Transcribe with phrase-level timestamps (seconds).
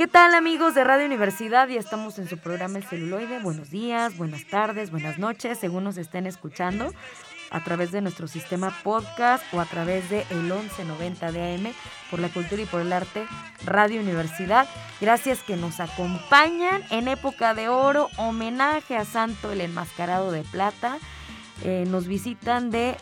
[0.00, 1.68] ¿Qué tal amigos de Radio Universidad?
[1.68, 3.38] Ya estamos en su programa El Celuloide.
[3.40, 6.94] Buenos días, buenas tardes, buenas noches, según nos estén escuchando
[7.50, 11.74] a través de nuestro sistema podcast o a través de el 1190 de AM
[12.10, 13.26] por la cultura y por el arte
[13.66, 14.66] Radio Universidad.
[15.02, 20.96] Gracias que nos acompañan en época de oro, homenaje a Santo el Enmascarado de Plata.
[21.62, 22.96] Eh, nos visitan de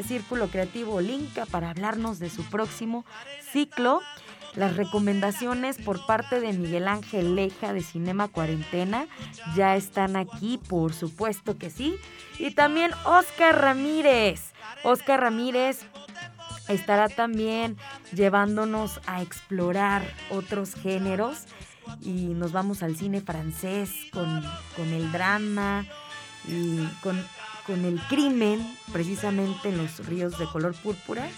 [0.00, 3.04] Círculo Creativo Linca para hablarnos de su próximo
[3.50, 4.00] ciclo
[4.56, 9.06] las recomendaciones por parte de Miguel Ángel Leja de Cinema Cuarentena
[9.54, 11.96] ya están aquí, por supuesto que sí.
[12.38, 14.52] Y también Oscar Ramírez.
[14.82, 15.80] Oscar Ramírez
[16.68, 17.76] estará también
[18.12, 21.44] llevándonos a explorar otros géneros
[22.00, 24.42] y nos vamos al cine francés con,
[24.74, 25.84] con el drama
[26.48, 27.22] y con,
[27.66, 31.28] con el crimen, precisamente en los ríos de color púrpura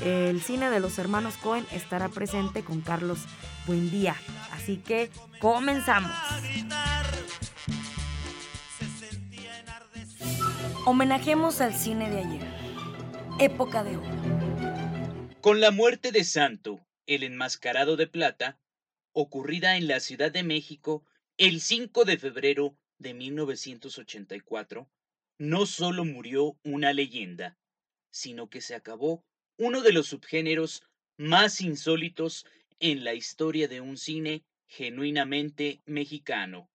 [0.00, 3.18] el cine de los hermanos Cohen estará presente con Carlos
[3.66, 4.16] Buendía.
[4.52, 6.12] Así que comenzamos.
[10.86, 12.46] Homenajemos al cine de ayer.
[13.38, 14.34] Época de oro.
[15.40, 18.58] Con la muerte de Santo, el enmascarado de plata,
[19.12, 21.04] ocurrida en la Ciudad de México
[21.36, 24.88] el 5 de febrero de 1984,
[25.38, 27.58] no solo murió una leyenda,
[28.10, 29.24] sino que se acabó
[29.56, 30.82] uno de los subgéneros
[31.16, 32.46] más insólitos
[32.80, 36.70] en la historia de un cine genuinamente mexicano.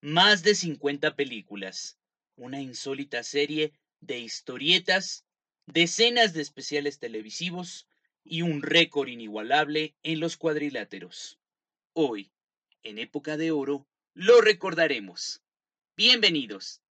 [0.00, 1.98] Más de 50 películas,
[2.36, 5.24] una insólita serie de historietas,
[5.66, 7.86] decenas de especiales televisivos
[8.22, 11.38] y un récord inigualable en los cuadriláteros.
[11.94, 12.32] Hoy,
[12.82, 15.42] en época de oro, lo recordaremos.
[15.96, 16.82] Bienvenidos.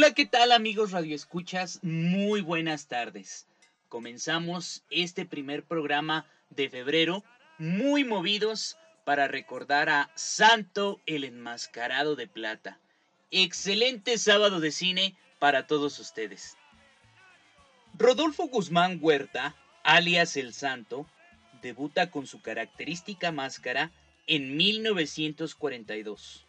[0.00, 1.80] Hola, ¿qué tal amigos Radio Escuchas?
[1.82, 3.48] Muy buenas tardes.
[3.88, 7.24] Comenzamos este primer programa de febrero
[7.58, 12.78] muy movidos para recordar a Santo el Enmascarado de Plata.
[13.32, 16.56] Excelente sábado de cine para todos ustedes.
[17.94, 21.08] Rodolfo Guzmán Huerta, alias El Santo,
[21.60, 23.90] debuta con su característica máscara
[24.28, 26.46] en 1942.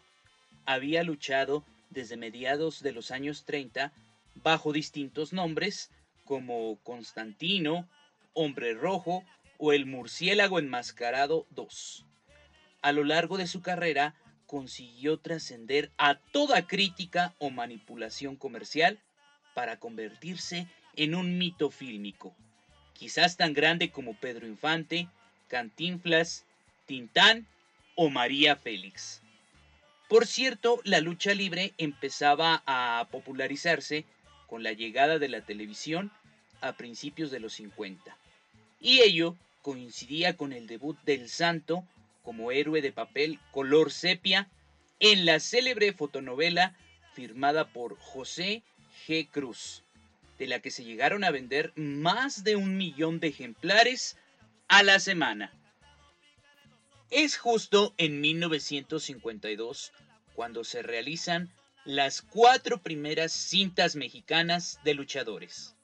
[0.66, 3.92] Había luchado desde mediados de los años 30
[4.42, 5.90] bajo distintos nombres
[6.24, 7.88] como Constantino,
[8.32, 9.24] Hombre Rojo
[9.58, 12.06] o El Murciélago Enmascarado II.
[12.82, 14.14] A lo largo de su carrera
[14.46, 18.98] consiguió trascender a toda crítica o manipulación comercial
[19.54, 22.34] para convertirse en un mito fílmico,
[22.94, 25.08] quizás tan grande como Pedro Infante,
[25.48, 26.44] Cantinflas,
[26.86, 27.46] Tintán
[27.94, 29.22] o María Félix.
[30.10, 34.04] Por cierto, la lucha libre empezaba a popularizarse
[34.48, 36.10] con la llegada de la televisión
[36.60, 38.16] a principios de los 50.
[38.80, 41.84] Y ello coincidía con el debut del Santo
[42.24, 44.48] como héroe de papel color sepia
[44.98, 46.76] en la célebre fotonovela
[47.14, 48.64] firmada por José
[49.06, 49.28] G.
[49.30, 49.84] Cruz,
[50.40, 54.16] de la que se llegaron a vender más de un millón de ejemplares
[54.66, 55.52] a la semana.
[57.10, 59.92] Es justo en 1952
[60.40, 61.52] cuando se realizan
[61.84, 65.74] las cuatro primeras cintas mexicanas de luchadores.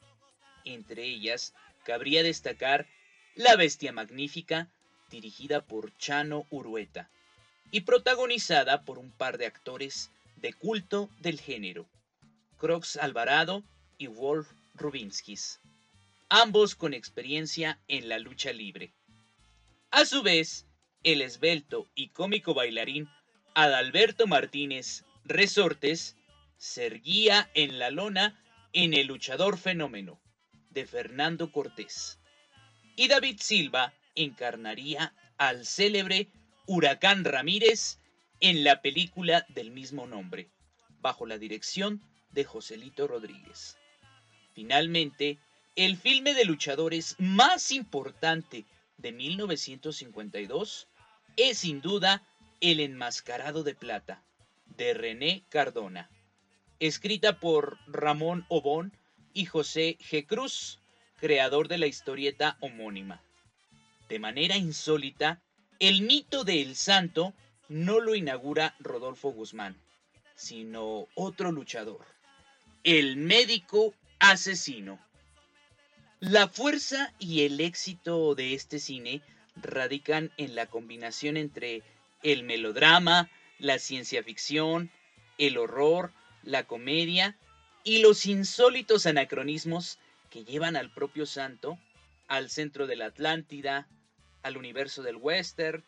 [0.64, 1.52] Entre ellas,
[1.84, 2.86] cabría destacar
[3.34, 4.70] La Bestia Magnífica,
[5.10, 7.10] dirigida por Chano Urueta,
[7.70, 11.86] y protagonizada por un par de actores de culto del género,
[12.56, 13.62] Crox Alvarado
[13.98, 15.60] y Wolf Rubinskis,
[16.30, 18.90] ambos con experiencia en la lucha libre.
[19.90, 20.64] A su vez,
[21.02, 23.06] el esbelto y cómico bailarín
[23.58, 26.14] Adalberto Martínez Resortes
[26.58, 28.38] se erguía en la lona
[28.74, 30.20] en El luchador fenómeno
[30.68, 32.18] de Fernando Cortés.
[32.96, 36.28] y David Silva encarnaría al célebre
[36.66, 37.98] Huracán Ramírez
[38.40, 40.50] en la película del mismo nombre,
[41.00, 42.02] bajo la dirección
[42.32, 43.78] de Joselito Rodríguez.
[44.52, 45.38] Finalmente,
[45.76, 48.66] el filme de luchadores más importante
[48.98, 50.88] de 1952
[51.38, 52.22] es sin duda
[52.60, 54.22] El Enmascarado de Plata,
[54.76, 56.10] de René Cardona,
[56.80, 58.92] escrita por Ramón Obón
[59.34, 60.26] y José G.
[60.26, 60.78] Cruz,
[61.20, 63.22] creador de la historieta homónima.
[64.08, 65.42] De manera insólita,
[65.78, 67.34] el mito de El Santo
[67.68, 69.76] no lo inaugura Rodolfo Guzmán,
[70.34, 72.06] sino otro luchador,
[72.84, 74.98] el médico asesino.
[76.20, 79.20] La fuerza y el éxito de este cine
[79.56, 81.82] radican en la combinación entre
[82.22, 84.90] el melodrama, la ciencia ficción,
[85.38, 87.36] el horror, la comedia
[87.84, 89.98] y los insólitos anacronismos
[90.30, 91.78] que llevan al propio santo
[92.28, 93.88] al centro de la Atlántida,
[94.42, 95.84] al universo del western,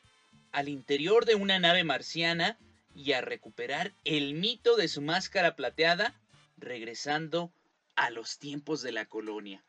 [0.53, 2.59] al interior de una nave marciana
[2.95, 6.15] y a recuperar el mito de su máscara plateada,
[6.57, 7.53] regresando
[7.97, 9.63] a los tiempos de la colonia.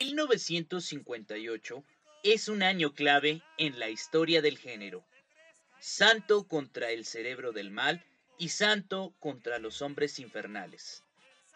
[0.00, 1.84] 1958
[2.24, 5.04] es un año clave en la historia del género.
[5.84, 8.04] Santo contra el cerebro del mal
[8.38, 11.02] y Santo contra los hombres infernales.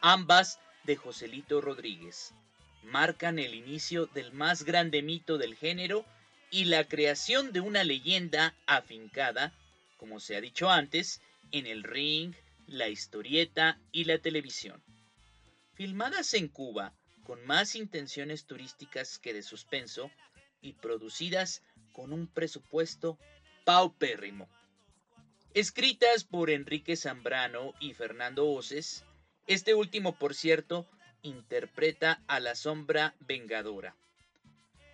[0.01, 2.35] Ambas de Joselito Rodríguez.
[2.83, 6.05] Marcan el inicio del más grande mito del género
[6.51, 9.53] y la creación de una leyenda afincada,
[9.97, 11.21] como se ha dicho antes,
[11.53, 12.35] en el ring,
[12.67, 14.83] la historieta y la televisión.
[15.75, 16.93] Filmadas en Cuba,
[17.23, 20.11] con más intenciones turísticas que de suspenso
[20.61, 21.63] y producidas
[21.93, 23.21] con un presupuesto
[23.67, 24.49] paupérrimo.
[25.53, 29.05] Escritas por Enrique Zambrano y Fernando Oces,
[29.49, 30.87] este último, por cierto,
[31.23, 33.97] interpreta a la sombra vengadora.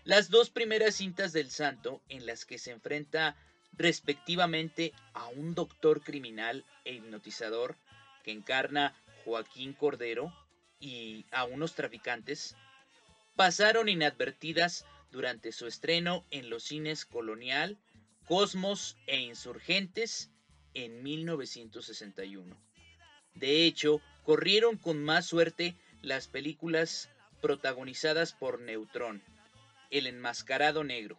[0.05, 3.37] Las dos primeras cintas del santo en las que se enfrenta
[3.75, 7.77] respectivamente a un doctor criminal e hipnotizador
[8.25, 8.97] que encarna
[9.27, 10.33] Joaquín Cordero
[10.81, 12.57] y a unos traficantes,
[13.37, 17.77] pasaron inadvertidas durante su estreno en los cines Colonial,
[18.27, 20.31] Cosmos e Insurgentes
[20.75, 22.57] en 1961.
[23.35, 27.11] De hecho, corrieron con más suerte las películas
[27.41, 29.23] protagonizadas por Neutrón,
[29.91, 31.19] El Enmascarado Negro,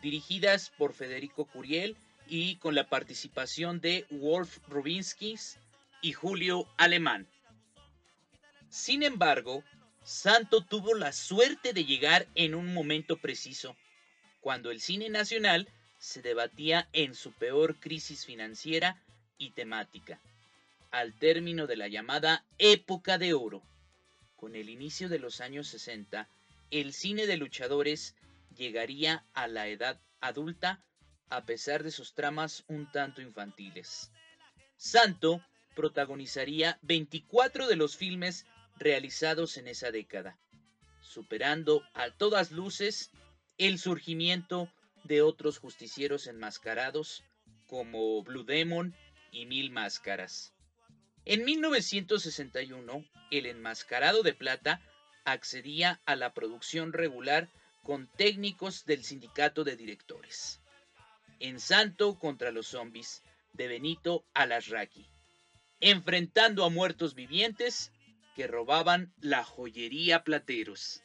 [0.00, 1.96] dirigidas por Federico Curiel
[2.26, 5.58] y con la participación de Wolf Rubinskis
[6.00, 7.28] y Julio Alemán.
[8.70, 9.64] Sin embargo,
[10.04, 13.76] Santo tuvo la suerte de llegar en un momento preciso,
[14.40, 15.68] cuando el cine nacional
[16.00, 19.00] se debatía en su peor crisis financiera
[19.36, 20.18] y temática,
[20.90, 23.62] al término de la llamada época de oro.
[24.36, 26.26] Con el inicio de los años 60,
[26.70, 28.16] el cine de luchadores
[28.56, 30.82] llegaría a la edad adulta
[31.28, 34.10] a pesar de sus tramas un tanto infantiles.
[34.78, 35.44] Santo
[35.76, 38.46] protagonizaría 24 de los filmes
[38.78, 40.38] realizados en esa década,
[41.02, 43.10] superando a todas luces
[43.58, 44.72] el surgimiento
[45.04, 47.24] de otros justicieros enmascarados
[47.66, 48.94] como Blue Demon
[49.32, 50.52] y Mil Máscaras.
[51.24, 54.80] En 1961, el enmascarado de plata
[55.24, 57.48] accedía a la producción regular
[57.82, 60.60] con técnicos del sindicato de directores.
[61.38, 65.06] En Santo contra los zombies, de Benito Alasraqui,
[65.80, 67.92] enfrentando a muertos vivientes
[68.36, 71.02] que robaban la joyería Plateros.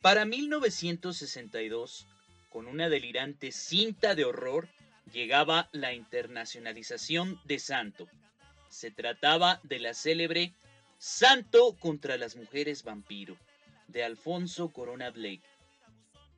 [0.00, 2.06] Para 1962,
[2.50, 4.68] con una delirante cinta de horror,
[5.12, 8.08] llegaba la internacionalización de Santo.
[8.68, 10.52] Se trataba de la célebre
[10.98, 13.38] Santo contra las mujeres vampiro,
[13.88, 15.48] de Alfonso Corona Blake.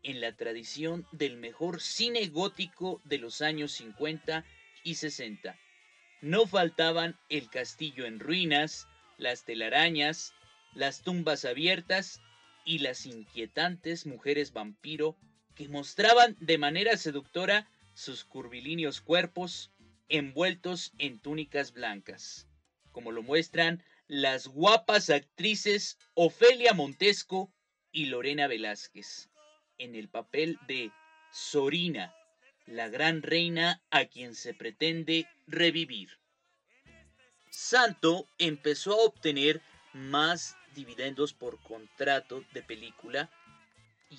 [0.05, 4.45] En la tradición del mejor cine gótico de los años 50
[4.85, 5.59] y 60,
[6.21, 8.87] no faltaban El castillo en ruinas,
[9.19, 10.35] las telarañas,
[10.75, 12.21] las tumbas abiertas
[12.65, 15.17] y las inquietantes mujeres vampiro
[15.55, 19.71] que mostraban de manera seductora sus curvilíneos cuerpos
[20.09, 22.47] envueltos en túnicas blancas,
[22.91, 27.53] como lo muestran las guapas actrices Ofelia Montesco
[27.93, 29.31] y Lorena Velázquez,
[29.79, 30.91] en el papel de
[31.31, 32.15] Sorina,
[32.67, 36.11] la gran reina a quien se pretende revivir.
[37.51, 39.61] Santo empezó a obtener
[39.93, 43.31] más dividendos por contrato de película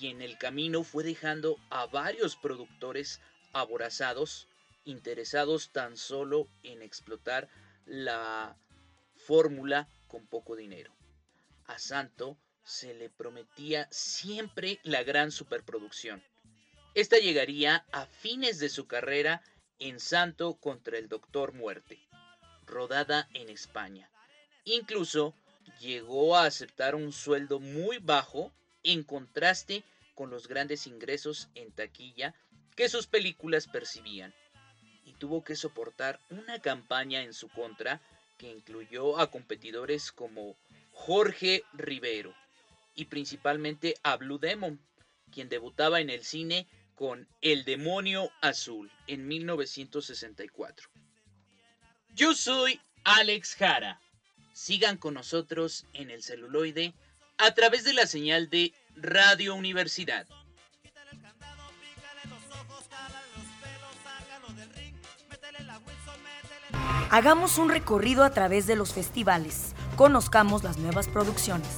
[0.00, 3.20] y en el camino fue dejando a varios productores
[3.52, 4.48] aborazados
[4.84, 7.48] interesados tan solo en explotar
[7.86, 8.56] la
[9.14, 10.92] fórmula con poco dinero.
[11.66, 16.22] A Santo se le prometía siempre la gran superproducción.
[16.94, 19.42] Esta llegaría a fines de su carrera
[19.78, 21.98] en Santo contra el Doctor Muerte,
[22.66, 24.10] rodada en España.
[24.64, 25.34] Incluso
[25.80, 28.52] llegó a aceptar un sueldo muy bajo
[28.84, 29.82] en contraste
[30.14, 32.34] con los grandes ingresos en taquilla
[32.76, 34.34] que sus películas percibían,
[35.04, 38.00] y tuvo que soportar una campaña en su contra
[38.38, 40.56] que incluyó a competidores como
[40.92, 42.34] Jorge Rivero
[42.94, 44.80] y principalmente a Blue Demon,
[45.30, 50.88] quien debutaba en el cine con El Demonio Azul en 1964.
[52.14, 54.00] Yo soy Alex Jara.
[54.52, 56.94] Sigan con nosotros en el celuloide
[57.38, 60.26] a través de la señal de Radio Universidad.
[67.10, 69.74] Hagamos un recorrido a través de los festivales.
[69.96, 71.68] Conozcamos las nuevas producciones.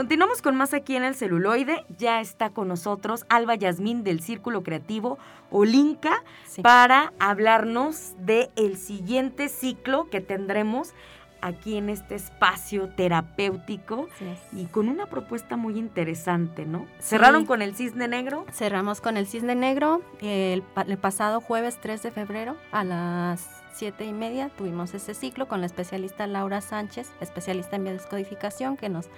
[0.00, 1.84] Continuamos con más aquí en el celuloide.
[1.98, 5.18] Ya está con nosotros Alba Yasmín del Círculo Creativo
[5.50, 6.24] Olinka
[6.62, 10.94] para hablarnos del el siguiente ciclo que tendremos
[11.42, 14.08] aquí en este espacio terapéutico
[14.52, 16.86] y con una propuesta muy interesante, ¿no?
[16.98, 18.46] ¿Cerraron con el Cisne Negro?
[18.52, 24.04] Cerramos con el Cisne Negro el, el pasado jueves 3 de febrero a las siete
[24.04, 29.08] y media tuvimos ese ciclo con la especialista Laura Sánchez, especialista en biodescodificación, que nos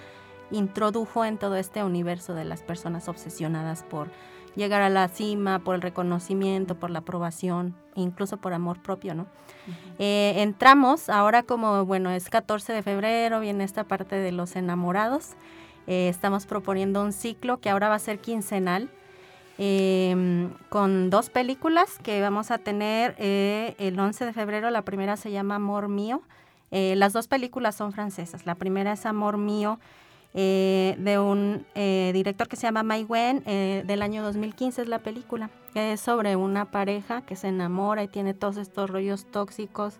[0.53, 4.09] introdujo en todo este universo de las personas obsesionadas por
[4.55, 9.25] llegar a la cima, por el reconocimiento, por la aprobación, incluso por amor propio, ¿no?
[9.97, 15.31] Eh, entramos, ahora como, bueno, es 14 de febrero, viene esta parte de los enamorados,
[15.87, 18.89] eh, estamos proponiendo un ciclo que ahora va a ser quincenal,
[19.57, 25.17] em, con dos películas que vamos a tener eh, el 11 de febrero, la primera
[25.17, 26.21] se llama Amor Mío,
[26.71, 29.79] las dos películas son francesas, la primera es Amor Mío,
[30.35, 34.87] eh, de un eh, director que se llama Mai Wen, eh, del año 2015 es
[34.87, 39.25] la película, que es sobre una pareja que se enamora y tiene todos estos rollos
[39.25, 39.99] tóxicos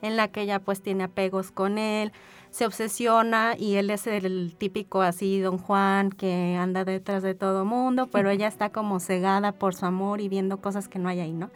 [0.00, 2.12] en la que ella pues tiene apegos con él,
[2.54, 7.64] se obsesiona y él es el típico así don Juan que anda detrás de todo
[7.64, 11.18] mundo, pero ella está como cegada por su amor y viendo cosas que no hay
[11.18, 11.50] ahí, ¿no?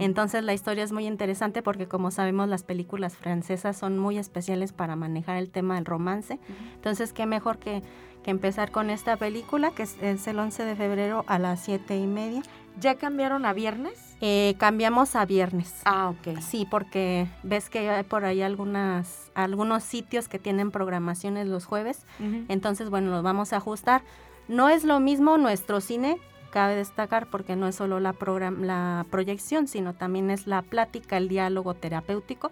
[0.00, 4.72] Entonces la historia es muy interesante porque como sabemos las películas francesas son muy especiales
[4.72, 6.40] para manejar el tema del romance.
[6.74, 7.84] Entonces qué mejor que,
[8.24, 12.08] que, empezar con esta película que es, el 11 de febrero a las 7 y
[12.08, 12.42] media.
[12.80, 14.09] ¿Ya cambiaron a viernes?
[14.20, 15.80] Eh, cambiamos a viernes.
[15.84, 16.38] Ah, ok.
[16.40, 22.04] Sí, porque ves que hay por ahí algunas, algunos sitios que tienen programaciones los jueves.
[22.48, 24.02] Entonces, bueno, los vamos a ajustar.
[24.48, 26.18] No es lo mismo nuestro cine
[26.50, 28.14] cabe destacar porque no es solo la,
[28.60, 32.50] la proyección, sino también es la plática, el diálogo terapéutico,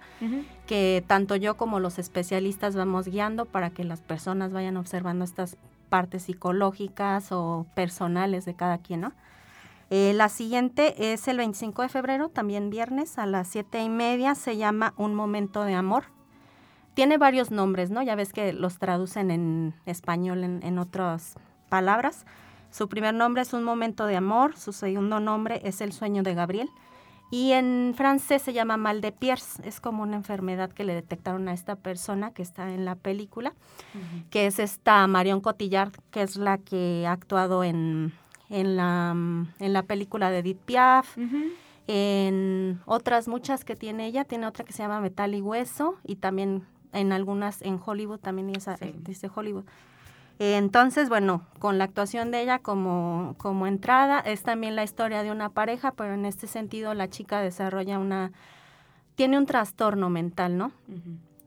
[0.67, 5.57] que tanto yo como los especialistas vamos guiando para que las personas vayan observando estas
[5.89, 9.13] partes psicológicas o personales de cada quien, ¿no?
[9.91, 14.35] Eh, la siguiente es el 25 de febrero, también viernes, a las siete y media,
[14.35, 16.05] se llama Un Momento de Amor.
[16.95, 18.03] Tiene varios nombres, ¿no?
[18.03, 21.37] Ya ves que los traducen en español en, en otras
[21.69, 22.27] palabras.
[22.71, 26.35] Su primer nombre es Un momento de amor, su segundo nombre es El sueño de
[26.35, 26.69] Gabriel.
[27.31, 31.47] Y en francés se llama mal de Pierce, es como una enfermedad que le detectaron
[31.49, 33.53] a esta persona que está en la película,
[34.31, 38.15] que es esta Marion Cotillard, que es la que ha actuado en,
[38.51, 41.17] en, la, en la película de Edith Piaf,
[41.87, 46.17] en otras muchas que tiene ella, tiene otra que se llama Metal y Hueso, y
[46.17, 49.65] también en algunas en Hollywood, también esa, dice Hollywood.
[50.41, 55.33] Entonces, bueno, con la actuación de ella como, como entrada, es también la historia de
[55.33, 58.31] una pareja, pero en este sentido la chica desarrolla una,
[59.17, 60.71] tiene un trastorno mental, ¿no?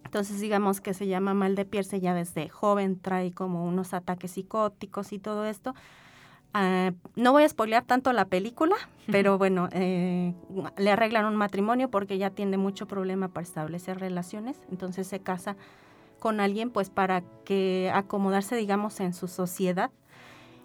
[0.04, 4.32] Entonces, digamos que se llama mal de Pierce, ya desde joven trae como unos ataques
[4.32, 5.74] psicóticos y todo esto.
[6.54, 8.76] Ah, no voy a spoilear tanto la película,
[9.10, 10.34] pero bueno, eh,
[10.78, 15.56] le arreglan un matrimonio porque ella tiene mucho problema para establecer relaciones, entonces se casa
[16.20, 19.92] con alguien pues para que acomodarse digamos en su sociedad.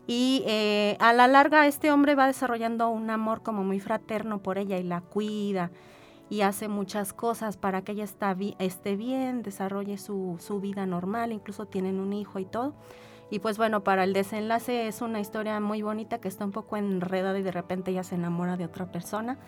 [0.09, 4.59] Y eh, a la larga este hombre va desarrollando un amor como muy fraterno por
[4.59, 5.71] ella y la cuida
[6.31, 11.33] y hace muchas cosas para que ella está esté bien, desarrolle su, su vida normal,
[11.33, 12.75] incluso tienen un hijo y todo.
[13.31, 16.77] Y pues bueno, para el desenlace es una historia muy bonita que está un poco
[16.77, 19.39] enredada y de repente ella se enamora de otra persona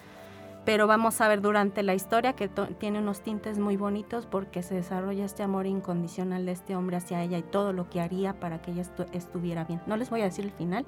[0.69, 2.47] pero vamos a ver durante la historia que
[2.79, 7.23] tiene unos tintes muy bonitos porque se desarrolla este amor incondicional de este hombre hacia
[7.23, 8.83] ella y todo lo que haría para que ella
[9.15, 9.81] estuviera bien.
[9.87, 10.85] No les voy a decir el final,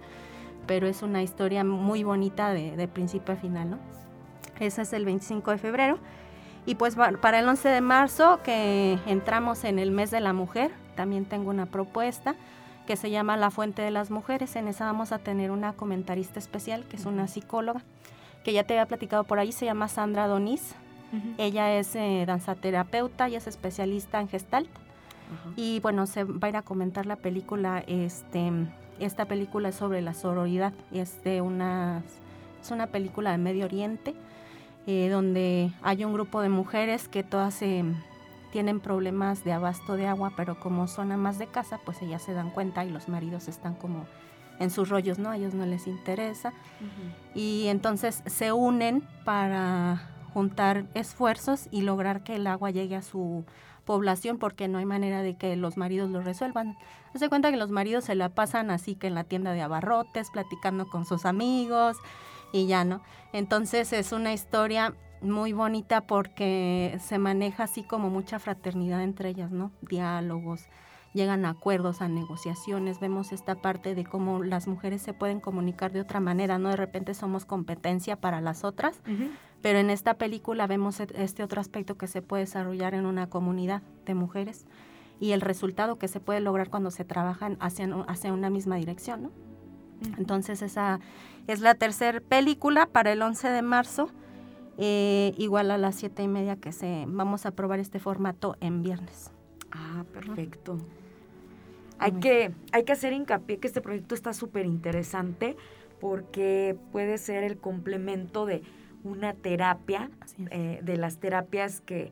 [0.67, 3.79] pero es una historia muy bonita de, principio a final, ¿no?
[4.59, 5.99] Ese es el 25 de febrero.
[6.67, 10.73] Y pues para el 11 de marzo, que entramos en el mes de la mujer,
[10.95, 12.35] también tengo una propuesta
[12.87, 14.57] que se llama La Fuente de las Mujeres.
[14.57, 17.83] En esa vamos a tener una comentarista especial, que es una psicóloga,
[18.45, 20.75] que ya te había platicado por ahí, se llama Sandra Donis.
[21.39, 24.71] Ella es eh, danzaterapeuta y es especialista en gestalt.
[25.57, 28.51] Y bueno, se va a ir a comentar la película, este,
[28.99, 32.03] esta película es sobre la sororidad, es de una,
[32.61, 34.15] es una película de Medio Oriente,
[34.87, 37.63] eh, donde hay un grupo de mujeres que todas
[38.51, 42.33] tienen problemas de abasto de agua, pero como son amas de casa, pues ellas se
[42.33, 44.07] dan cuenta y los maridos están como
[44.59, 45.31] en sus rollos, ¿no?
[45.31, 46.53] A ellos no les interesa.
[47.35, 53.45] Y entonces se unen para juntar esfuerzos y lograr que el agua llegue a su
[53.85, 56.77] población porque no hay manera de que los maridos lo resuelvan.
[57.15, 60.31] Se cuenta que los maridos se la pasan así que en la tienda de abarrotes,
[60.31, 61.97] platicando con sus amigos
[62.53, 63.03] y ya, ¿no?
[63.33, 69.51] Entonces es una historia muy bonita porque se maneja así como mucha fraternidad entre ellas,
[69.51, 69.71] ¿no?
[69.83, 70.69] Diálogos,
[71.13, 75.93] llegan a acuerdos, a negociaciones, vemos esta parte de cómo las mujeres se pueden comunicar
[75.93, 76.71] de otra manera, ¿no?
[76.71, 79.01] De repente somos competencia para las otras,
[79.61, 83.29] pero en esta película vemos e-, este otro aspecto que se puede desarrollar en una
[83.29, 84.67] comunidad de mujeres
[85.19, 89.25] y el resultado que se puede lograr cuando se trabajan hacia, hacia una misma dirección,
[89.25, 89.31] ¿no?
[90.17, 91.01] Entonces esa
[91.47, 94.11] es la tercera película para el 11 de marzo,
[94.83, 98.83] eh, igual a las siete y media que se vamos a probar este formato en
[98.83, 99.31] viernes.
[99.71, 100.79] Ah, perfecto.
[101.99, 105.55] Hay que, hay que hacer hincapié que este proyecto está súper interesante
[106.01, 108.63] porque puede ser el complemento de
[109.05, 110.11] una terapia,
[110.51, 112.11] eh, de las terapias que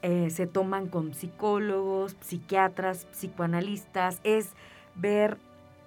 [0.00, 4.48] eh, se toman con psicólogos, psiquiatras, psicoanalistas, es
[4.94, 5.36] ver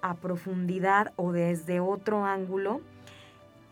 [0.02, 2.80] a profundidad o desde otro ángulo,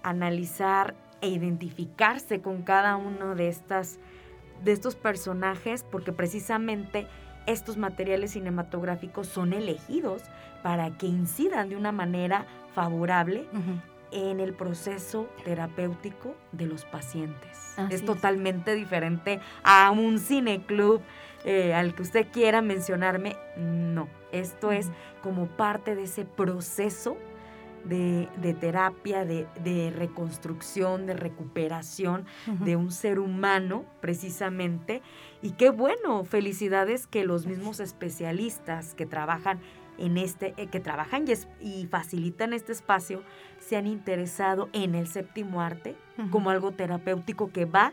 [0.03, 3.99] analizar e identificarse con cada uno de estas
[4.63, 7.07] de estos personajes porque precisamente
[7.47, 10.23] estos materiales cinematográficos son elegidos
[10.63, 13.47] para que incidan de una manera favorable
[14.13, 17.75] en el proceso terapéutico de los pacientes.
[17.91, 21.01] es, totalmente diferente a un cineclub
[21.45, 23.37] eh, al que usted quiera mencionarme.
[23.57, 24.91] No, esto es
[25.23, 27.17] como parte de ese proceso
[27.85, 32.25] de, terapia, de, reconstrucción, de recuperación
[32.61, 35.03] de un ser humano, precisamente.
[35.43, 39.61] Y qué bueno, felicidades que los mismos especialistas que trabajan
[39.99, 41.25] en este, eh, que trabajan
[41.61, 43.23] y, facilitan este espacio,
[43.59, 45.97] se han interesado en el séptimo arte
[46.31, 47.93] como algo terapéutico que va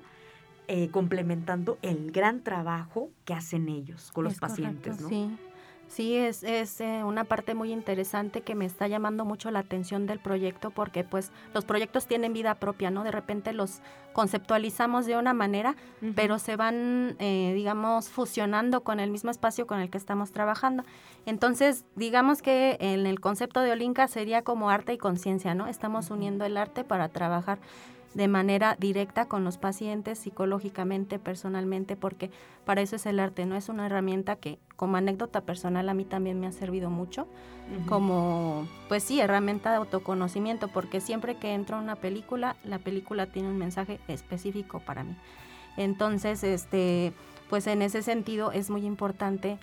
[0.68, 5.10] eh, complementando el gran trabajo que hacen ellos con los pacientes, ¿no?
[5.10, 5.30] Sí.
[5.92, 10.08] Sí, es, es eh, una parte muy interesante que me está llamando mucho la atención
[10.08, 13.04] del proyecto porque pues los proyectos tienen vida propia, ¿no?
[13.04, 13.82] De repente los
[14.14, 15.76] conceptualizamos de una manera,
[16.16, 20.86] pero se van, eh, digamos, fusionando con el mismo espacio con el que estamos trabajando.
[21.26, 25.68] Entonces, digamos que en el concepto de Olinka sería como arte y conciencia, ¿no?
[25.68, 27.60] Estamos uniendo el arte para trabajar
[28.14, 32.30] de manera directa con los pacientes, psicológicamente, personalmente, porque
[32.66, 33.56] para eso es el arte, ¿no?
[33.56, 37.28] Es una herramienta que como anécdota personal a mí también me ha servido mucho,
[37.88, 43.28] como, pues sí, herramienta de autoconocimiento, porque siempre que entro en una película, la película
[43.28, 45.16] tiene un mensaje específico para mí.
[45.78, 47.14] Entonces, este,
[47.50, 49.58] pues en ese sentido es muy importante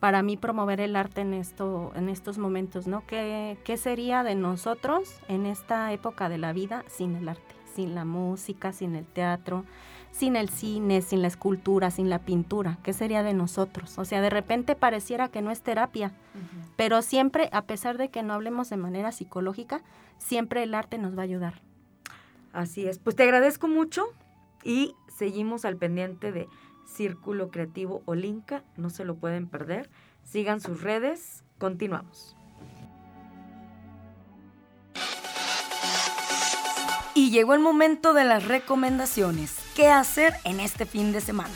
[0.00, 3.06] para mí promover el arte en esto en estos momentos, ¿no?
[3.06, 7.61] ¿Qué, ¿Qué sería de nosotros en esta época de la vida sin el arte?
[7.74, 9.64] Sin la música, sin el teatro,
[10.12, 12.78] sin el cine, sin la escultura, sin la pintura.
[12.82, 13.98] ¿Qué sería de nosotros?
[13.98, 16.12] O sea, de repente pareciera que no es terapia,
[16.76, 19.82] pero siempre, a pesar de que no hablemos de manera psicológica,
[20.18, 21.62] siempre el arte nos va a ayudar.
[22.52, 22.98] Así es.
[22.98, 24.04] Pues te agradezco mucho
[24.62, 26.48] y seguimos al pendiente de
[26.86, 28.62] Círculo Creativo Olinka.
[28.76, 29.88] No se lo pueden perder.
[30.24, 31.44] Sigan sus redes.
[31.58, 32.36] Continuamos.
[37.14, 39.56] Y llegó el momento de las recomendaciones.
[39.74, 41.52] ¿Qué hacer en este fin de semana?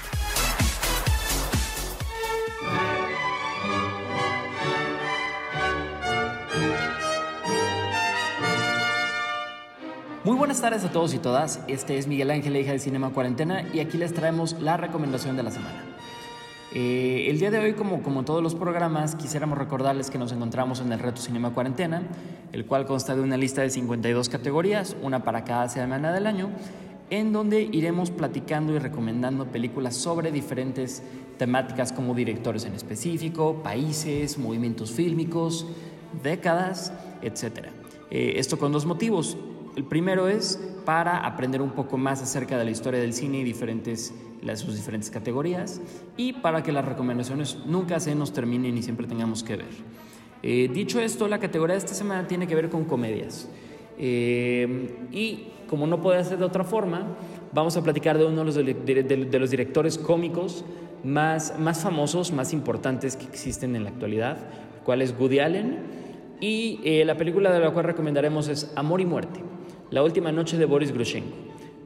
[10.25, 11.61] Muy buenas tardes a todos y todas.
[11.69, 15.43] Este es Miguel Ángel, hija de Cinema Cuarentena, y aquí les traemos la recomendación de
[15.45, 15.96] la semana.
[16.79, 20.83] Eh, el día de hoy, como, como todos los programas, quisiéramos recordarles que nos encontramos
[20.83, 22.03] en el Reto Cinema Cuarentena,
[22.53, 26.51] el cual consta de una lista de 52 categorías, una para cada semana del año,
[27.09, 31.03] en donde iremos platicando y recomendando películas sobre diferentes
[31.39, 35.67] temáticas como directores en específico, países, movimientos fílmicos,
[36.23, 37.69] décadas, etc.
[38.11, 39.39] Eh, esto con dos motivos.
[39.77, 43.45] El primero es para aprender un poco más acerca de la historia del cine y
[43.45, 45.81] diferentes las, sus diferentes categorías
[46.17, 49.67] y para que las recomendaciones nunca se nos terminen y siempre tengamos que ver.
[50.43, 53.49] Eh, dicho esto, la categoría de esta semana tiene que ver con comedias.
[53.99, 57.17] Eh, y como no puede ser de otra forma,
[57.53, 60.65] vamos a platicar de uno de los, de, los directores cómicos
[61.03, 64.39] más, más famosos, más importantes que existen en la actualidad,
[64.85, 66.07] cuál es Woody Allen.
[66.41, 69.41] Y eh, la película de la cual recomendaremos es Amor y Muerte,
[69.91, 71.35] La última noche de Boris Grushenko,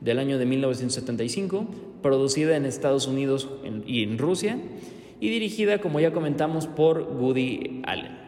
[0.00, 1.66] del año de 1975,
[2.02, 3.48] producida en Estados Unidos
[3.86, 4.58] y en Rusia,
[5.20, 8.20] y dirigida, como ya comentamos, por Woody Allen.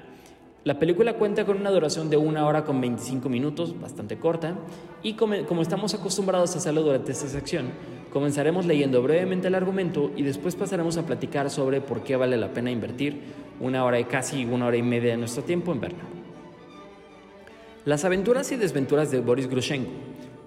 [0.64, 4.56] La película cuenta con una duración de una hora con 25 minutos, bastante corta,
[5.02, 7.70] y como, estamos acostumbrados a hacerlo durante esta sección,
[8.12, 12.52] comenzaremos leyendo brevemente el argumento y después pasaremos a platicar sobre por qué vale la
[12.52, 13.22] pena invertir
[13.58, 16.04] una hora y casi una hora y media de nuestro tiempo en verla.
[17.85, 19.90] Las aventuras y desventuras de Boris Grushenko,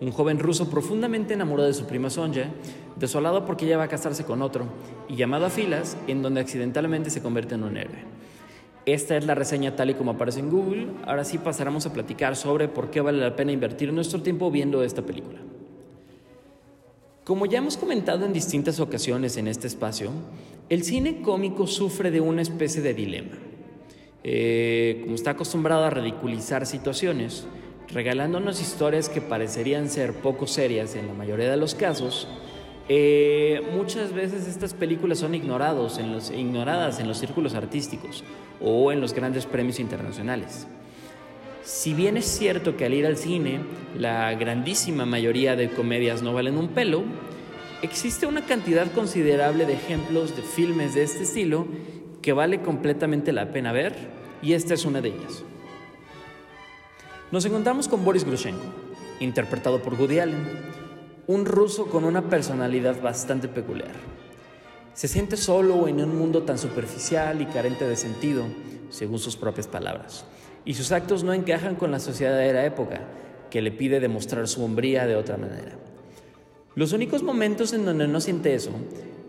[0.01, 2.49] un joven ruso profundamente enamorado de su prima Sonja,
[2.97, 4.67] desolado porque ella va a casarse con otro,
[5.08, 8.15] y llamado a filas, en donde accidentalmente se convierte en un héroe.
[8.86, 10.88] Esta es la reseña tal y como aparece en Google.
[11.05, 14.84] Ahora sí pasaremos a platicar sobre por qué vale la pena invertir nuestro tiempo viendo
[14.84, 15.39] esta película.
[17.23, 20.12] Como ya hemos comentado en distintas ocasiones en este espacio,
[20.69, 23.38] el cine cómico sufre de una especie de dilema.
[24.23, 27.47] Eh, como está acostumbrado a ridiculizar situaciones,
[27.93, 32.28] regalándonos historias que parecerían ser poco serias en la mayoría de los casos,
[32.88, 38.24] eh, muchas veces estas películas son ignorados en los, ignoradas en los círculos artísticos
[38.62, 40.67] o en los grandes premios internacionales.
[41.63, 43.60] Si bien es cierto que al ir al cine
[43.98, 47.04] la grandísima mayoría de comedias no valen un pelo,
[47.82, 51.65] existe una cantidad considerable de ejemplos de filmes de este estilo
[52.21, 53.95] que vale completamente la pena ver
[54.43, 55.43] y esta es una de ellas.
[57.31, 58.63] Nos encontramos con Boris Grushenko,
[59.19, 60.45] interpretado por Woody Allen,
[61.25, 63.95] un ruso con una personalidad bastante peculiar.
[64.93, 68.43] Se siente solo en un mundo tan superficial y carente de sentido,
[68.91, 70.25] según sus propias palabras,
[70.65, 73.01] y sus actos no encajan con la sociedad de la época,
[73.49, 75.71] que le pide demostrar su hombría de otra manera.
[76.75, 78.69] Los únicos momentos en donde no siente eso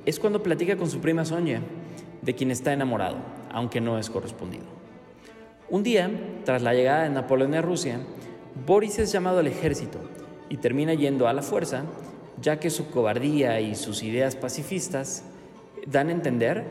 [0.04, 1.62] es cuando platica con su prima Sonia,
[2.20, 3.16] de quien está enamorado,
[3.50, 4.85] aunque no es correspondido.
[5.68, 6.08] Un día,
[6.44, 7.98] tras la llegada de Napoleón a Rusia,
[8.64, 9.98] Boris es llamado al ejército
[10.48, 11.82] y termina yendo a la fuerza,
[12.40, 15.24] ya que su cobardía y sus ideas pacifistas
[15.84, 16.62] dan a entender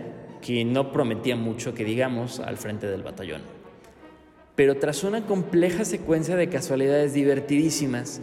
[0.42, 3.42] que no prometía mucho que digamos al frente del batallón.
[4.56, 8.22] Pero tras una compleja secuencia de casualidades divertidísimas,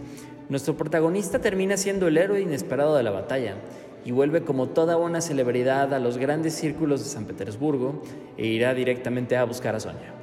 [0.49, 3.57] nuestro protagonista termina siendo el héroe inesperado de la batalla
[4.07, 8.03] y vuelve como toda una celebridad a los grandes círculos de San Petersburgo
[8.39, 10.22] e irá directamente a buscar a Sonia.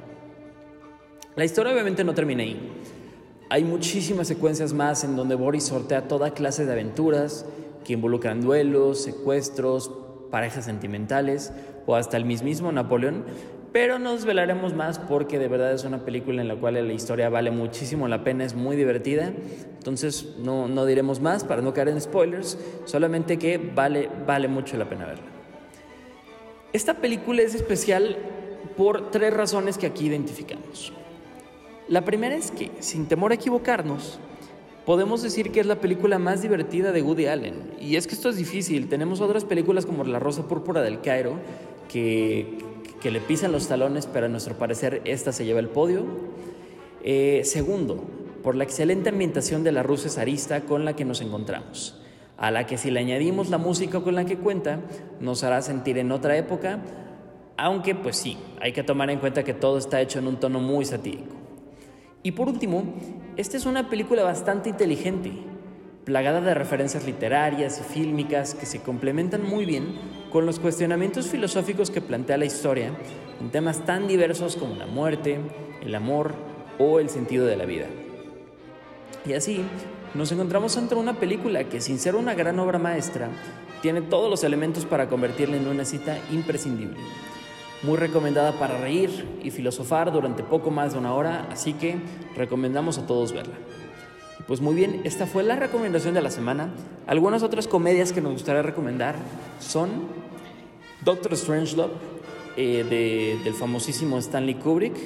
[1.36, 2.58] La historia obviamente no termina ahí.
[3.48, 7.46] Hay muchísimas secuencias más en donde Boris sortea toda clase de aventuras
[7.84, 9.90] que involucran duelos, secuestros,
[10.30, 11.52] parejas sentimentales
[11.86, 13.24] o hasta el mismísimo Napoleón,
[13.72, 17.28] pero nos desvelaremos más porque de verdad es una película en la cual la historia
[17.28, 19.32] vale muchísimo la pena, es muy divertida,
[19.78, 24.76] entonces no, no diremos más para no caer en spoilers, solamente que vale, vale mucho
[24.76, 25.24] la pena verla.
[26.72, 28.16] Esta película es especial
[28.76, 30.92] por tres razones que aquí identificamos.
[31.90, 34.20] La primera es que, sin temor a equivocarnos,
[34.86, 37.72] podemos decir que es la película más divertida de Woody Allen.
[37.80, 38.88] Y es que esto es difícil.
[38.88, 41.34] Tenemos otras películas como La Rosa Púrpura del Cairo
[41.88, 42.58] que,
[43.02, 46.04] que le pisan los talones, pero a nuestro parecer esta se lleva el podio.
[47.02, 48.04] Eh, segundo,
[48.44, 52.00] por la excelente ambientación de la Rusia zarista con la que nos encontramos,
[52.38, 54.78] a la que si le añadimos la música con la que cuenta,
[55.18, 56.78] nos hará sentir en otra época,
[57.56, 60.60] aunque pues sí, hay que tomar en cuenta que todo está hecho en un tono
[60.60, 61.39] muy satírico.
[62.22, 62.84] Y por último,
[63.36, 65.32] esta es una película bastante inteligente,
[66.04, 69.94] plagada de referencias literarias y fílmicas que se complementan muy bien
[70.30, 72.92] con los cuestionamientos filosóficos que plantea la historia
[73.40, 75.38] en temas tan diversos como la muerte,
[75.80, 76.34] el amor
[76.78, 77.86] o el sentido de la vida.
[79.24, 79.62] Y así,
[80.14, 83.30] nos encontramos ante una película que sin ser una gran obra maestra,
[83.80, 86.98] tiene todos los elementos para convertirla en una cita imprescindible
[87.82, 91.96] muy recomendada para reír y filosofar durante poco más de una hora, así que
[92.36, 93.54] recomendamos a todos verla.
[94.46, 96.70] pues muy bien, esta fue la recomendación de la semana.
[97.06, 99.14] Algunas otras comedias que nos gustaría recomendar
[99.60, 99.90] son
[101.04, 101.92] Doctor Strangelove,
[102.56, 104.96] eh, del famosísimo Stanley Kubrick.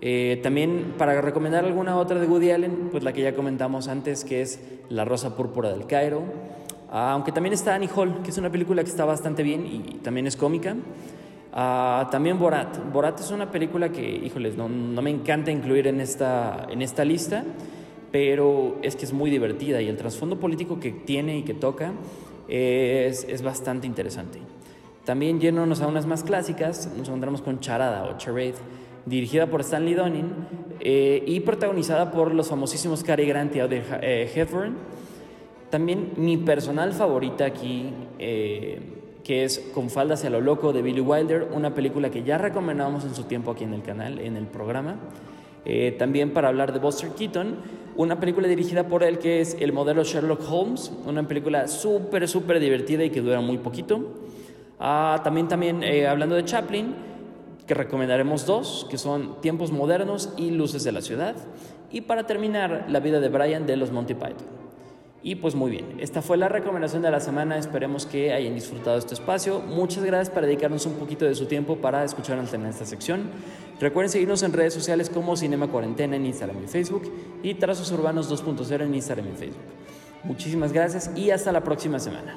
[0.00, 4.24] Eh, también para recomendar alguna otra de Woody Allen, pues la que ya comentamos antes,
[4.24, 6.22] que es La Rosa Púrpura del Cairo.
[6.90, 9.98] Ah, aunque también está Annie Hall, que es una película que está bastante bien y
[10.02, 10.74] también es cómica.
[11.52, 12.92] Ah, también Borat.
[12.92, 17.44] Borat es una película que, híjoles, no, me encanta incluir en esta, en esta lista,
[18.12, 21.92] pero es que es muy divertida y el trasfondo político que tiene y que toca
[22.48, 24.38] es, es bastante interesante.
[25.04, 28.54] También yéndonos a unas más clásicas, nos encontramos con Charada o Charade,
[29.06, 30.30] dirigida por Stanley Donen
[30.78, 34.76] eh, y protagonizada por los famosísimos Cary Grant y Audrey eh, Hepburn.
[35.70, 41.00] También mi personal favorita aquí, eh, que es Con faldas a lo loco de Billy
[41.00, 44.46] Wilder, una película que ya recomendamos en su tiempo aquí en el canal, en el
[44.46, 44.96] programa.
[45.98, 47.56] también para hablar de Buster Keaton,
[47.96, 52.60] una película dirigida por él que es el modelo Sherlock Holmes, una película súper, súper
[52.60, 54.00] divertida y que dura muy poquito.
[54.78, 56.94] Ah, también, también hablando de Chaplin,
[57.66, 61.36] que recomendaremos dos, que son Tiempos Modernos y Luces de la Ciudad.
[61.92, 64.59] Y para terminar, La vida de Brian de los Monty Python.
[65.22, 68.96] Y pues muy bien, esta fue la recomendación de la semana, esperemos que hayan disfrutado
[68.96, 69.60] este espacio.
[69.60, 73.30] Muchas gracias por dedicarnos un poquito de su tiempo para escucharnos en esta sección.
[73.80, 77.02] Recuerden seguirnos en redes sociales como Cinema Cuarentena en Instagram y Facebook
[77.42, 79.62] y Trazos Urbanos 2.0 en Instagram y Facebook.
[80.24, 82.36] Muchísimas gracias y hasta la próxima semana.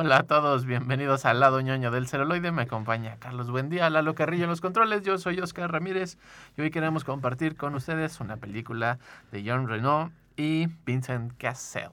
[0.00, 2.52] Hola a todos, bienvenidos al lado ñoño del celuloide.
[2.52, 5.02] Me acompaña Carlos Buendía, Lalo Carrillo en los controles.
[5.02, 6.18] Yo soy Oscar Ramírez
[6.56, 9.00] y hoy queremos compartir con ustedes una película
[9.32, 11.90] de John Renault y Vincent Cassel.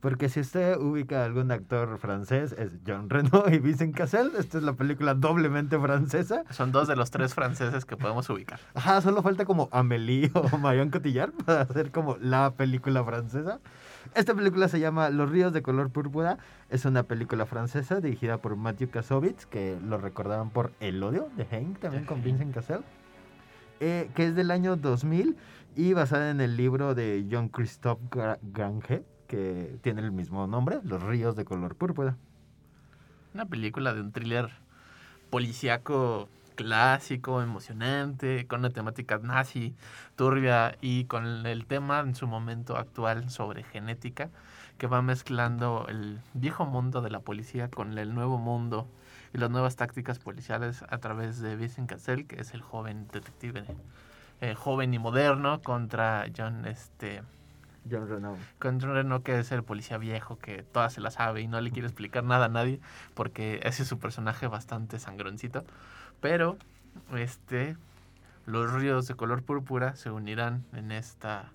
[0.00, 4.32] Porque si usted ubica a algún actor francés, es John Renault y Vincent Cassel.
[4.36, 6.42] Esta es la película doblemente francesa.
[6.50, 8.58] Son dos de los tres franceses que podemos ubicar.
[8.74, 13.60] Ajá, solo falta como Amélie o Marion Cotillard para hacer como la película francesa.
[14.16, 16.38] Esta película se llama Los ríos de color púrpura.
[16.70, 21.44] Es una película francesa dirigida por Matthew Kassovitz, que lo recordaban por El odio de
[21.44, 22.80] Hank, también con Vincent Cassel,
[23.78, 25.36] eh, que es del año 2000
[25.76, 28.00] y basada en el libro de John Christophe
[28.54, 32.16] Grange, que tiene el mismo nombre, Los ríos de color púrpura.
[33.34, 34.48] Una película de un thriller
[35.28, 39.76] policíaco clásico, emocionante, con una temática nazi,
[40.16, 44.30] turbia y con el tema en su momento actual sobre genética,
[44.78, 48.88] que va mezclando el viejo mundo de la policía con el nuevo mundo
[49.32, 53.64] y las nuevas tácticas policiales a través de Vincent Cassel, que es el joven detective,
[54.40, 57.22] eh, joven y moderno, contra John este
[57.90, 58.38] John Renault.
[58.58, 61.60] Con John Renault, que es el policía viejo que toda se la sabe y no
[61.60, 62.80] le quiere explicar nada a nadie,
[63.14, 65.64] porque ese es su personaje bastante sangroncito.
[66.20, 66.56] Pero,
[67.16, 67.76] este,
[68.46, 71.52] los ríos de color púrpura se unirán en esta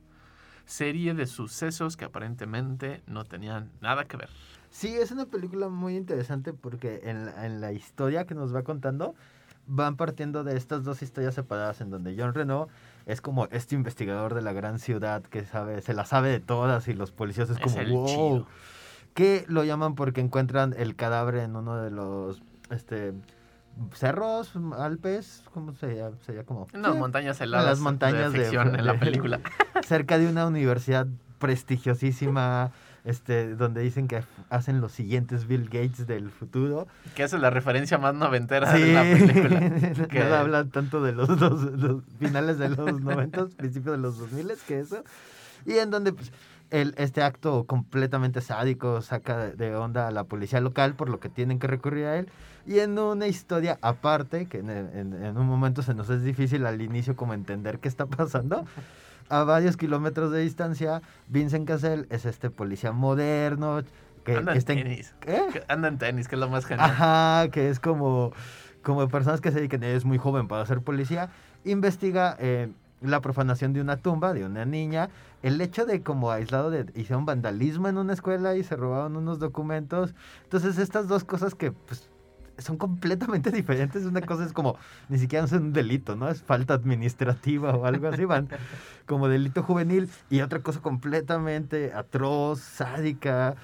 [0.65, 4.29] serie de sucesos que aparentemente no tenían nada que ver.
[4.69, 8.63] Sí, es una película muy interesante porque en la, en la historia que nos va
[8.63, 9.15] contando
[9.67, 12.69] van partiendo de estas dos historias separadas en donde John Renault
[13.05, 16.87] es como este investigador de la gran ciudad que sabe, se la sabe de todas
[16.87, 18.45] y los policías es como wow.
[19.13, 23.13] Que lo llaman porque encuentran el cadáver en uno de los este
[23.93, 26.15] cerros, Alpes, ¿cómo se llama?
[26.25, 27.65] Sería como en las montañas heladas.
[27.65, 29.39] En las montañas de, ficción, en la película.
[29.85, 31.07] cerca de una universidad
[31.39, 32.71] prestigiosísima
[33.03, 36.87] este, donde dicen que hacen los siguientes Bill Gates del futuro.
[37.15, 40.07] Que esa es la referencia más noventera de la película.
[40.09, 44.31] que no hablan tanto de los, los, finales de los noventas, principios de los dos
[44.31, 45.03] miles, que eso.
[45.65, 46.31] Y en donde pues,
[46.71, 51.29] el, este acto completamente sádico saca de, onda a la policía local, por lo que
[51.29, 52.29] tienen que recurrir a él.
[52.65, 56.81] Y en una historia aparte, que en, en un momento se nos es difícil al
[56.81, 58.65] inicio como entender qué está pasando
[59.31, 63.81] a varios kilómetros de distancia, Vincent Cassel es este policía moderno.
[64.25, 65.15] Que, anda en tenis.
[65.21, 65.63] ¿Qué?
[65.69, 66.91] anda en tenis, que es lo más genial.
[66.91, 68.33] Ajá, que es como,
[68.83, 71.29] como personas que se dedican, es muy joven para ser policía.
[71.63, 72.69] Investiga eh,
[73.01, 75.09] la profanación de una tumba de una niña.
[75.41, 79.39] El hecho de como aislado de hicieron vandalismo en una escuela y se robaron unos
[79.39, 80.13] documentos.
[80.43, 82.09] Entonces estas dos cosas que pues,
[82.61, 84.05] son completamente diferentes.
[84.05, 84.77] Una cosa es como,
[85.09, 86.29] ni siquiera es un delito, ¿no?
[86.29, 88.49] Es falta administrativa o algo así, van
[89.05, 90.09] como delito juvenil.
[90.29, 93.55] Y otra cosa completamente atroz, sádica.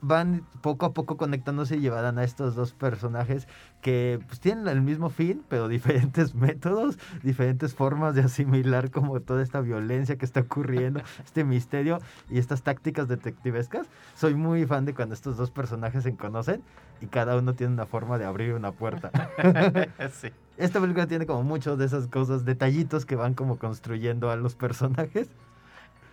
[0.00, 3.48] Van poco a poco conectándose y llevarán a estos dos personajes
[3.82, 9.42] que pues, tienen el mismo fin, pero diferentes métodos, diferentes formas de asimilar como toda
[9.42, 11.98] esta violencia que está ocurriendo, este misterio
[12.30, 13.86] y estas tácticas detectivescas.
[14.14, 16.62] Soy muy fan de cuando estos dos personajes se conocen
[17.00, 19.10] y cada uno tiene una forma de abrir una puerta.
[20.12, 20.30] sí.
[20.56, 24.54] esta película tiene como muchos de esas cosas, detallitos que van como construyendo a los
[24.54, 25.28] personajes.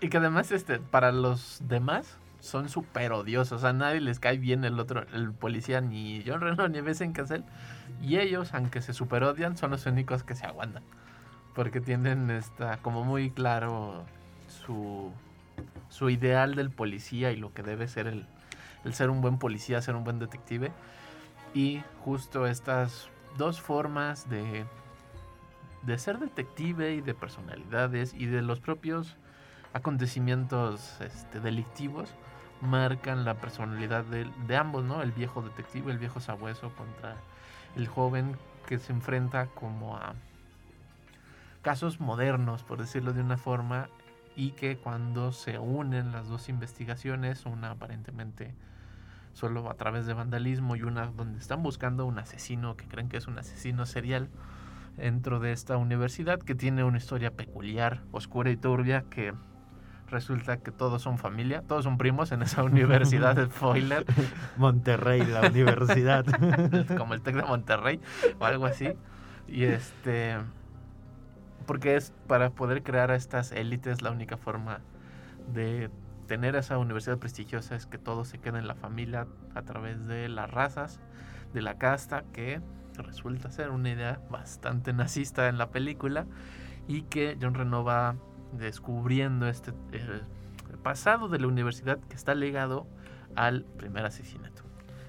[0.02, 3.64] Y que además, este, para los demás, son súper odiosos.
[3.64, 7.44] A nadie les cae bien el otro, el policía, ni John Reno, ni Besen Cassell.
[8.02, 10.84] Y ellos, aunque se super odian, son los únicos que se aguantan.
[11.56, 14.06] Porque tienen esta, como muy claro
[14.48, 15.12] su,
[15.90, 18.28] su ideal del policía y lo que debe ser el,
[18.84, 20.72] el ser un buen policía, ser un buen detective.
[21.54, 24.66] Y justo estas dos formas de,
[25.82, 29.18] de ser detective y de personalidades y de los propios
[29.74, 32.14] acontecimientos este, delictivos
[32.62, 35.02] marcan la personalidad de, ambos, ¿no?
[35.02, 37.16] El viejo detective, el viejo sabueso contra
[37.76, 38.38] el joven
[38.68, 40.16] que se enfrenta como a
[41.62, 43.90] casos modernos, por decirlo de una forma,
[44.36, 48.54] y que cuando se unen las dos investigaciones, una aparentemente
[49.34, 53.18] solo a través de vandalismo y una donde están buscando un asesino que creen que
[53.18, 54.30] es un asesino serial
[54.96, 59.34] dentro de esta universidad que tiene una historia peculiar, oscura y turbia que
[60.16, 64.06] resulta que todos son familia, todos son primos en esa universidad de Foiler,
[64.58, 66.26] Monterrey, la universidad.
[66.98, 68.00] como el Tec de Monterrey
[68.40, 68.94] o algo así.
[69.48, 70.38] Y este
[71.66, 74.80] porque es para poder crear a estas élites la única forma
[75.54, 75.90] de
[76.28, 80.30] tener esa universidad prestigiosa es que todo se quede en la familia a través de
[80.30, 81.00] las razas,
[81.54, 82.62] de la casta, que
[82.98, 86.26] resulta ser una idea bastante nazista en la película
[86.88, 88.16] y que John Reno va
[88.58, 90.22] descubriendo este eh,
[90.84, 92.88] pasado de la universidad que está ligado
[93.36, 94.64] al primer asesinato.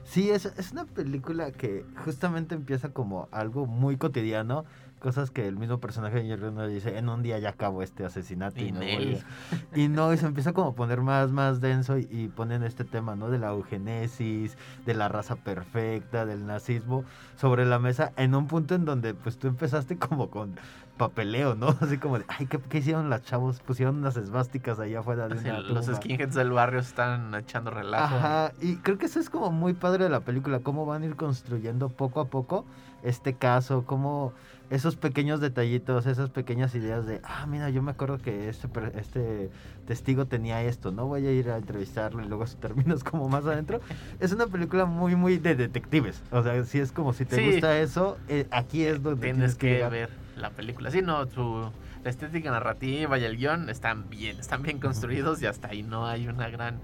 [0.04, 4.64] Sí, es, es una película que justamente empieza como algo muy cotidiano,
[5.00, 8.60] cosas que el mismo personaje de Jerry dice, en un día ya acabo este asesinato
[8.60, 8.96] y, Y no Nel.
[9.04, 9.76] voy a-".
[9.76, 12.84] Y no, y se empieza como a poner más, más denso y, y ponen este
[12.84, 13.30] tema, ¿no?
[13.30, 17.04] De la eugenesis, de la raza perfecta, del nazismo,
[17.36, 20.54] sobre la mesa, en un punto en donde pues tú empezaste como con
[20.96, 21.68] papeleo, ¿no?
[21.80, 23.60] Así como de, ay, ¿qué, qué hicieron las chavos?
[23.60, 25.96] Pusieron unas esvásticas allá afuera de una los tumba.
[26.00, 28.16] skinheads del barrio están echando relajo.
[28.16, 31.06] Ajá, y creo que eso es como muy padre de la película, cómo van a
[31.06, 32.64] ir construyendo poco a poco
[33.02, 34.32] este caso, cómo
[34.68, 39.50] esos pequeños detallitos, esas pequeñas ideas de, ah, mira, yo me acuerdo que este, este
[39.86, 43.80] testigo tenía esto, no voy a ir a entrevistarlo y luego terminas como más adentro.
[44.18, 47.46] Es una película muy, muy de detectives, o sea, si es como si te Sí.
[47.52, 49.90] gusta eso, eh, aquí es donde Tienes que llegar.
[49.92, 50.90] ver la película.
[50.90, 51.72] Sí, no, su,
[52.04, 56.06] la estética narrativa y el guion están bien, están bien construidos y hasta ahí no
[56.06, 56.78] hay una gran,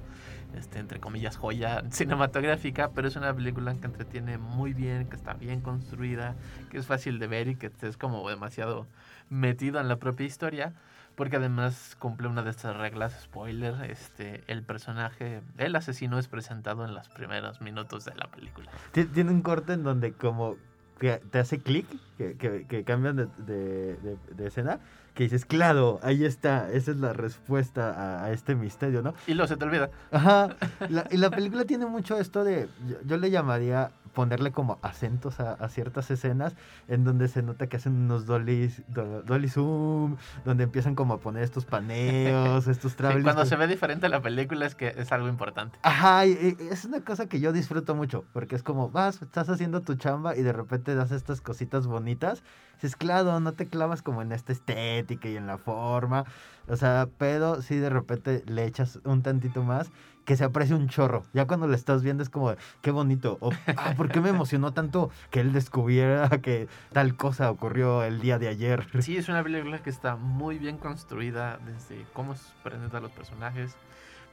[0.56, 5.34] este, entre comillas, joya cinematográfica, pero es una película que entretiene muy bien, que está
[5.34, 6.34] bien construida,
[6.70, 8.86] que es fácil de ver y que estés como demasiado
[9.30, 10.72] metido en la propia historia.
[11.14, 16.86] Porque además cumple una de estas reglas, spoiler, este, el personaje, el asesino es presentado
[16.86, 18.70] en los primeros minutos de la película.
[18.92, 20.56] Ti- Tiene un corte en donde como
[21.02, 21.84] que te hace clic,
[22.16, 24.78] que, que, que cambian de, de- de- de escena,
[25.14, 29.12] que dices, claro, ahí está, esa es la respuesta a, a este misterio, ¿no?
[29.26, 29.90] Y luego se te olvida.
[30.12, 30.56] Ajá,
[30.88, 35.40] la- y la película tiene mucho esto de, yo, yo le llamaría ponerle como acentos
[35.40, 36.54] a, a ciertas escenas
[36.88, 41.42] en donde se nota que hacen unos do- dolly zoom, donde empiezan como a poner
[41.42, 43.24] estos paneos, estos Sí, travelings.
[43.24, 45.78] cuando se ve diferente la película es que es algo importante.
[45.82, 49.48] Ajá, y- y es una cosa que yo disfruto mucho, porque es como, vas, estás
[49.48, 52.42] haciendo tu chamba y de repente das estas cositas bonitas.
[52.74, 56.24] Dices, claro, no te clavas como en esta estética y en la forma,
[56.68, 59.90] o sea, pero sí de repente le echas un tantito más
[60.24, 61.24] que se aprecia un chorro.
[61.32, 63.38] Ya cuando lo estás viendo es como, qué bonito.
[63.40, 68.20] O, ah, ¿por qué me emocionó tanto que él descubriera que tal cosa ocurrió el
[68.20, 68.86] día de ayer?
[69.00, 73.76] Sí, es una película que está muy bien construida desde cómo se presentan los personajes,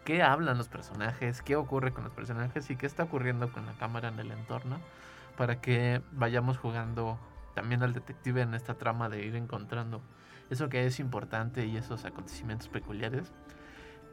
[0.06, 3.74] qué hablan los personajes, qué ocurre con los personajes y qué está ocurriendo con la
[3.74, 4.80] cámara en el entorno
[5.38, 7.18] para que vayamos jugando
[7.56, 10.02] también al detective en esta trama de ir encontrando
[10.50, 13.32] eso que es importante y esos acontecimientos peculiares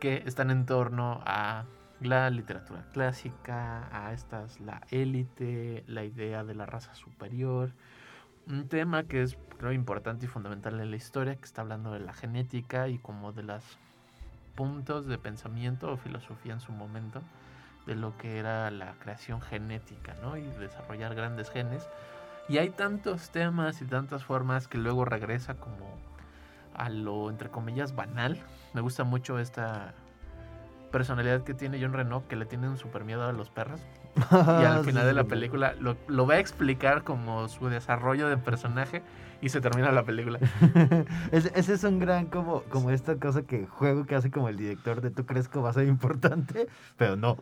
[0.01, 1.65] que están en torno a
[2.01, 7.73] la literatura clásica, a estas, la élite, la idea de la raza superior,
[8.47, 12.01] un tema que es creo importante y fundamental en la historia, que está hablando de
[12.01, 13.63] la genética y como de los
[14.55, 17.23] puntos de pensamiento o filosofía en su momento
[17.87, 20.37] de lo que era la creación genética, ¿no?
[20.37, 21.89] Y desarrollar grandes genes.
[22.49, 25.87] Y hay tantos temas y tantas formas que luego regresa como
[26.77, 28.39] a lo, entre comillas, banal.
[28.75, 29.95] Me gusta mucho esta
[30.93, 33.81] personalidad que tiene John Renault, que le tiene un super miedo a los perros.
[34.61, 38.39] Y al final de la película lo, lo va a explicar como su desarrollo de
[38.39, 39.03] personaje
[39.43, 40.39] y se termina la película.
[41.33, 44.57] Ese, ese es un gran como, como esta cosa que juego que hace como el
[44.57, 46.67] director de tú crees que va a ser importante,
[46.97, 47.37] pero no.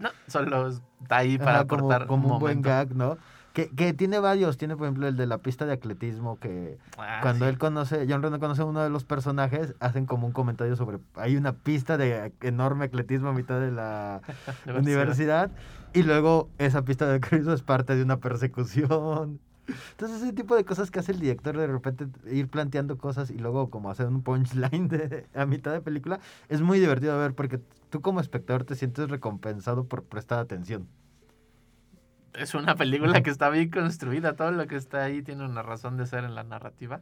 [0.00, 2.68] No, solo está ahí para Ajá, como, aportar como un un buen momento.
[2.68, 3.18] gag, ¿no?
[3.58, 7.18] Que, que tiene varios, tiene por ejemplo el de la pista de atletismo que Ah,
[7.22, 7.48] cuando sí.
[7.50, 10.98] él conoce, John Reno conoce a uno de los personajes, hacen como un comentario sobre,
[11.16, 14.20] hay una pista de enorme atletismo a mitad de la
[14.76, 15.50] Universidad.
[15.92, 19.40] y luego esa pista de atletismo es parte de una persecución.
[19.90, 23.38] Entonces ese tipo de cosas que hace el director de repente ir planteando cosas y
[23.38, 27.34] luego como hacer un punchline de, a mitad de película es muy divertido de ver
[27.34, 30.86] porque tú como espectador te sientes recompensado por prestar atención.
[32.38, 35.96] Es una película que está bien construida, todo lo que está ahí tiene una razón
[35.96, 37.00] de ser en la narrativa.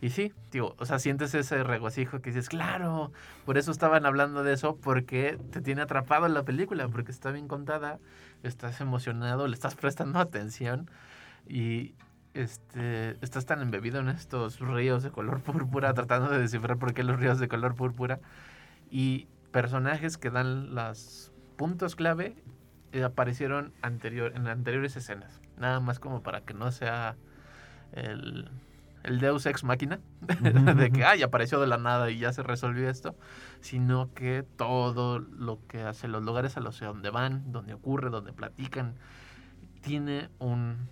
[0.00, 3.10] Y sí, digo, o sea, sientes ese regocijo que dices, claro,
[3.44, 7.32] por eso estaban hablando de eso, porque te tiene atrapado en la película, porque está
[7.32, 7.98] bien contada,
[8.44, 10.88] estás emocionado, le estás prestando atención
[11.48, 11.94] y
[12.34, 17.02] este, estás tan embebido en estos ríos de color púrpura, tratando de descifrar por qué
[17.02, 18.20] los ríos de color púrpura
[18.92, 22.36] y personajes que dan los puntos clave
[22.92, 25.40] eh, aparecieron anterior, en anteriores escenas.
[25.56, 27.16] Nada más como para que no sea
[27.92, 28.50] el,
[29.02, 30.00] el Deus Ex Máquina,
[30.76, 33.16] de que ay, apareció de la nada y ya se resolvió esto,
[33.60, 38.32] sino que todo lo que hace los lugares a los donde van, donde ocurre, donde
[38.32, 38.94] platican,
[39.80, 40.88] tiene un,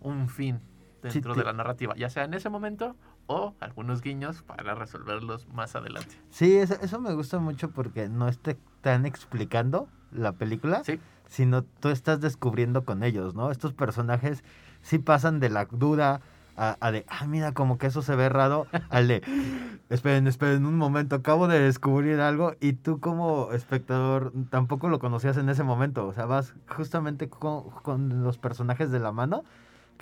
[0.00, 0.60] un fin
[1.02, 5.74] dentro de la narrativa, ya sea en ese momento o algunos guiños para resolverlos más
[5.76, 6.16] adelante.
[6.30, 11.00] Sí, eso, eso me gusta mucho porque no te están explicando la película, Sí,
[11.32, 13.50] sino tú estás descubriendo con ellos, ¿no?
[13.50, 14.44] Estos personajes
[14.82, 16.20] sí pasan de la duda
[16.58, 19.22] a, a de, ah, mira, como que eso se ve raro, al de,
[19.88, 25.38] esperen, esperen un momento, acabo de descubrir algo y tú como espectador tampoco lo conocías
[25.38, 29.42] en ese momento, o sea, vas justamente con, con los personajes de la mano.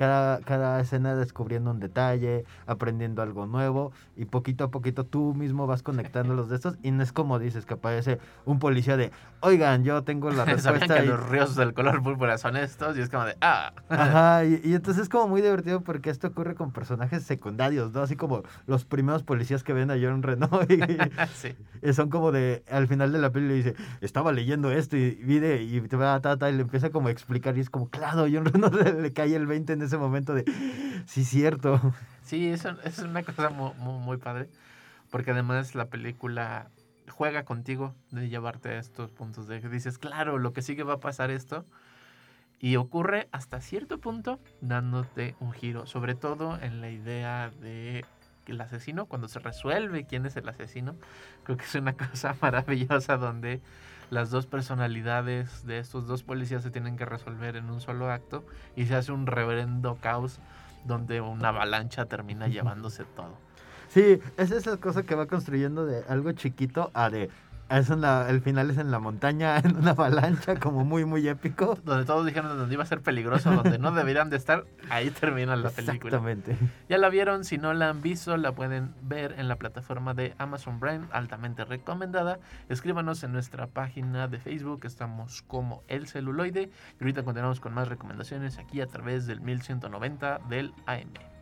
[0.01, 5.67] Cada, cada escena descubriendo un detalle, aprendiendo algo nuevo y poquito a poquito tú mismo
[5.67, 9.11] vas conectando los de estos y no es como dices que aparece un policía de,
[9.41, 13.03] oigan, yo tengo la respuesta que y- los ríos del color púrpura son estos y
[13.03, 16.55] es como de, ah, Ajá, y, y entonces es como muy divertido porque esto ocurre
[16.55, 18.01] con personajes secundarios, ¿no?
[18.01, 20.79] Así como los primeros policías que ven a John Renault y,
[21.35, 21.55] sí.
[21.83, 25.63] y son como de, al final de la película dice, estaba leyendo esto y vide
[25.63, 28.27] y te va ta, ta, y le empieza como a explicar y es como, claro,
[28.33, 30.45] John Renault le, le cae el 20 en ese momento de,
[31.07, 31.81] sí, cierto.
[32.23, 34.49] Sí, eso, eso es una cosa muy, muy, padre.
[35.11, 36.71] Porque además la película
[37.09, 40.95] juega contigo de llevarte a estos puntos de que dices, claro, lo que sigue va
[40.95, 41.65] a pasar esto.
[42.61, 45.87] Y ocurre hasta cierto punto dándote un giro.
[45.87, 48.05] Sobre todo en la idea de
[48.47, 50.95] el asesino, cuando se resuelve quién es el asesino,
[51.45, 53.61] creo que es una cosa maravillosa donde
[54.11, 58.45] las dos personalidades de estos dos policías se tienen que resolver en un solo acto
[58.77, 60.41] y se hace un reverendo caos
[60.85, 63.37] donde una avalancha termina llevándose todo.
[63.89, 67.29] Sí, es esa cosa que va construyendo de algo chiquito a de,
[67.79, 71.27] es en la, el final es en la montaña, en una avalancha, como muy, muy
[71.29, 71.79] épico.
[71.85, 75.57] Donde todos dijeron donde iba a ser peligroso, donde no deberían de estar, ahí termina
[75.57, 75.95] la película.
[75.95, 76.57] Exactamente.
[76.89, 80.35] Ya la vieron, si no la han visto, la pueden ver en la plataforma de
[80.39, 82.39] Amazon Prime, altamente recomendada.
[82.69, 86.71] Escríbanos en nuestra página de Facebook, estamos como El Celuloide.
[86.99, 91.40] Y ahorita continuamos con más recomendaciones aquí a través del 1190 del AM.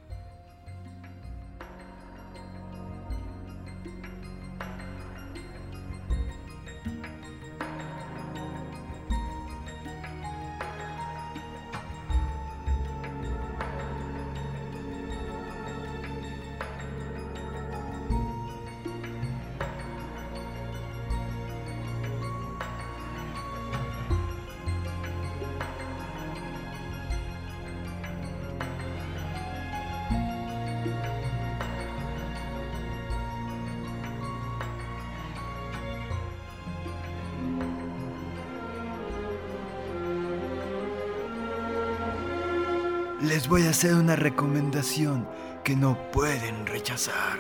[43.79, 45.25] Hacer una recomendación
[45.63, 47.39] que no pueden rechazar.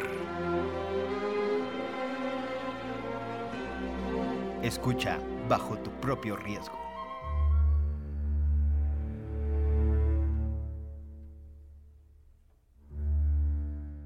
[4.63, 5.19] Escucha
[5.49, 6.79] bajo tu propio riesgo.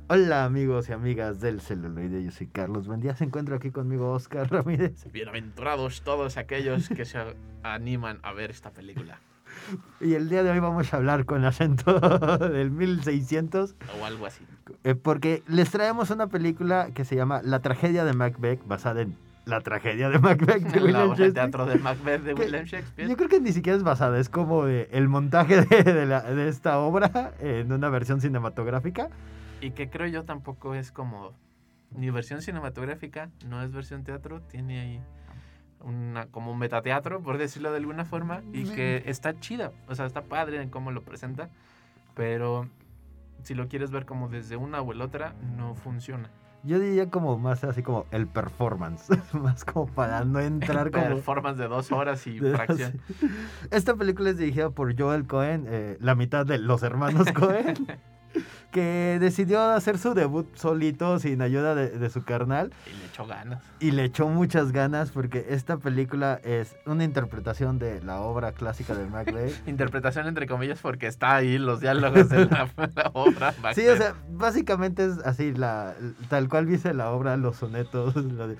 [0.09, 4.51] Hola amigos y amigas del celuloide, yo soy Carlos Bendía, se encuentra aquí conmigo Oscar
[4.51, 7.19] Ramírez Bienaventurados todos aquellos que se
[7.63, 9.21] animan a ver esta película.
[10.01, 11.99] Y el día de hoy vamos a hablar con acento
[12.39, 14.45] del 1600 O algo así.
[14.85, 19.17] eh, porque les traemos una película que se llama La tragedia de Macbeth, basada en
[19.45, 21.33] La tragedia de Macbeth de William Shakespeare.
[21.33, 23.09] teatro de Macbeth de William Shakespeare.
[23.09, 26.23] Yo creo que ni siquiera es basada, es como de el montaje de, de la-
[26.23, 29.09] de esta obra en una versión cinematográfica.
[29.61, 31.33] Y que creo yo tampoco es como
[31.95, 35.01] ni versión cinematográfica, no es versión teatro, tiene ahí
[35.85, 40.07] una, como un metateatro, por decirlo de alguna forma, y que está chida, o sea,
[40.07, 41.49] está padre en cómo lo presenta,
[42.15, 42.69] pero
[43.43, 46.31] si lo quieres ver como desde una o el otra, no funciona.
[46.65, 51.07] Yo diría como más así como el performance, más como para no entrar como...
[51.07, 53.01] Performance de dos horas y fracción.
[53.71, 57.75] Esta película es dirigida por Joel Cohen, eh, la mitad de los hermanos Cohen,
[58.73, 63.27] que decidió hacer su debut solito, sin ayuda de, de su carnal, Y le echó
[63.27, 63.63] ganas.
[63.81, 68.95] y le echó muchas ganas porque esta película es una interpretación de la obra clásica
[68.95, 69.53] de Macbeth.
[69.69, 73.55] Interpretación entre comillas porque está ahí los diálogos de la, la obra.
[73.75, 75.95] Sí, o sea, básicamente es así, la,
[76.29, 78.57] tal cual dice la obra, los sonetos, lo de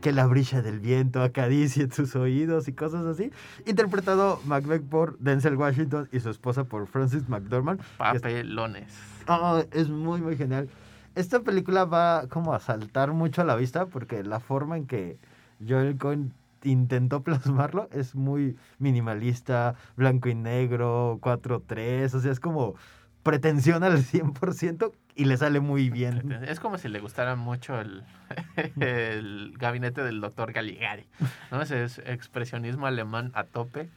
[0.00, 3.30] que la brisa del viento acaricie tus oídos y cosas así.
[3.66, 7.80] Interpretado Macbeth por Denzel Washington y su esposa por Francis McDormand.
[7.80, 7.84] que
[8.16, 8.92] es- papelones.
[9.28, 10.68] Oh, es muy, muy genial.
[11.16, 15.18] Esta película va como a saltar mucho a la vista porque la forma en que
[15.66, 16.32] Joel Cohen
[16.62, 22.74] intentó plasmarlo es muy minimalista, blanco y negro, 4-3, o sea, es como
[23.22, 26.30] pretensión al 100% y le sale muy bien.
[26.46, 28.04] Es como si le gustara mucho el,
[28.78, 31.06] el gabinete del doctor Caligari.
[31.50, 31.62] ¿no?
[31.62, 33.88] Ese es expresionismo alemán a tope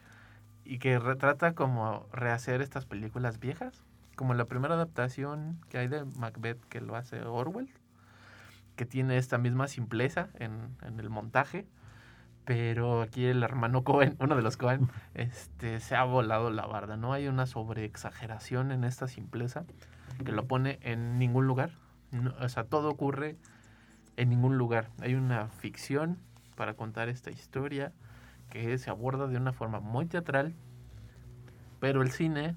[0.64, 3.84] y que retrata como rehacer estas películas viejas,
[4.16, 7.68] como la primera adaptación que hay de Macbeth que lo hace Orwell,
[8.74, 11.66] que tiene esta misma simpleza en, en el montaje.
[12.46, 16.96] Pero aquí el hermano Cohen, uno de los Cohen, este, se ha volado la barda.
[16.96, 19.66] No hay una sobreexageración en esta simpleza
[20.24, 21.72] que lo pone en ningún lugar.
[22.40, 23.36] O sea, todo ocurre
[24.16, 24.90] en ningún lugar.
[25.00, 26.18] Hay una ficción
[26.56, 27.92] para contar esta historia
[28.50, 30.54] que se aborda de una forma muy teatral,
[31.78, 32.56] pero el cine,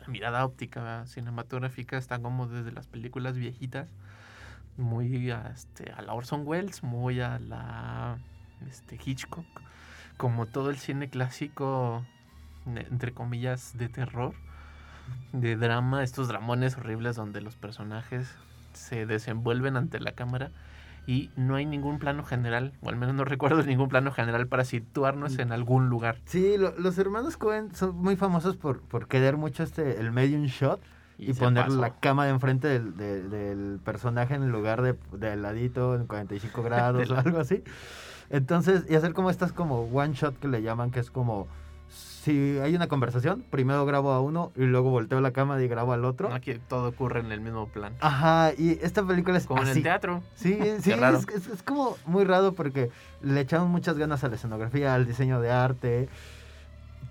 [0.00, 3.88] la mirada óptica cinematográfica está como desde las películas viejitas,
[4.76, 8.18] muy a, este, a la Orson Welles, muy a la
[8.68, 9.46] este, Hitchcock,
[10.18, 12.04] como todo el cine clásico,
[12.66, 14.34] entre comillas, de terror
[15.32, 18.34] de drama, estos dramones horribles donde los personajes
[18.72, 20.50] se desenvuelven ante la cámara
[21.06, 24.64] y no hay ningún plano general, o al menos no recuerdo ningún plano general para
[24.64, 26.16] situarnos en algún lugar.
[26.24, 30.44] Sí, lo- los hermanos Cohen son muy famosos por, por querer mucho este, el medium
[30.46, 30.80] shot
[31.18, 31.80] y, poner pasó.
[31.80, 37.06] la cámara enfrente del, de- del personaje en lugar de, de ladito en 45 grados
[37.06, 37.62] De o la- algo así.
[38.28, 41.46] Entonces, y hacer como estas como one shot que le llaman, que es como
[41.88, 45.92] si hay una conversación, primero grabo a uno y luego volteo la cámara y grabo
[45.92, 46.32] al otro.
[46.34, 47.94] Aquí todo ocurre en el mismo plan.
[48.00, 49.78] Ajá, y esta película es Como en así.
[49.78, 50.22] el teatro.
[50.34, 52.90] Sí, sí, es, es- es como muy raro porque
[53.22, 56.08] le echamos muchas ganas a la escenografía, al diseño de arte.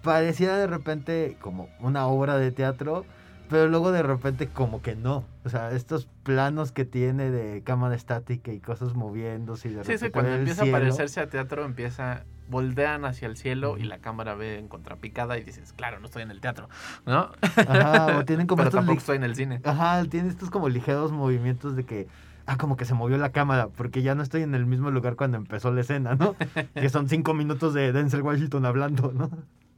[0.04, 3.06] Parecía de repente como una obra de teatro,
[3.50, 5.24] pero luego de repente como que no.
[5.46, 9.94] O sea, estos planos que tiene de cámara estática y cosas moviéndose y de Sí,
[9.94, 10.78] repente sí, cuando empieza cielo.
[10.78, 15.38] a parecerse a teatro, empieza, voltean hacia el cielo y la cámara ve en contrapicada
[15.38, 16.70] y dices, claro, no estoy en el teatro,
[17.06, 17.32] ¿no?
[17.42, 19.62] Ajá, o tienen como Pero tampoco estoy en el cine.
[19.64, 22.08] Ajá, tiene estos como ligeros movimientos de que,
[22.46, 25.16] ah, como que se movió la cámara, porque ya no estoy en el mismo lugar
[25.16, 26.36] cuando empezó la escena, ¿no?
[26.74, 29.30] que son cinco minutos de Denzel Washington hablando, ¿no?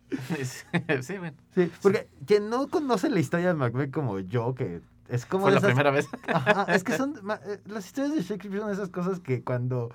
[1.02, 1.36] sí, bueno.
[1.54, 5.52] Sí, porque quien no conoce la historia de Macbeth como yo, que es como Fue
[5.54, 6.08] la primera vez.
[6.28, 7.16] Ajá, es que son,
[7.46, 9.92] eh, las historias de Shakespeare son esas cosas que cuando,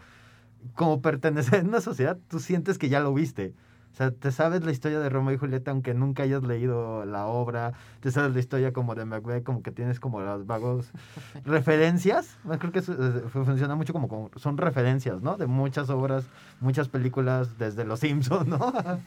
[0.74, 3.54] como perteneces a una sociedad, tú sientes que ya lo viste.
[3.92, 7.26] O sea, te sabes la historia de Romeo y Julieta aunque nunca hayas leído la
[7.26, 10.90] obra, te sabes la historia como de Macbeth, como que tienes como las vagos
[11.44, 12.38] referencias.
[12.58, 15.36] Creo que eso, eh, fu- funciona mucho como, como- son referencias, ¿no?
[15.36, 16.24] De muchas obras,
[16.60, 18.58] muchas películas, desde Los Simpsons, ¿no?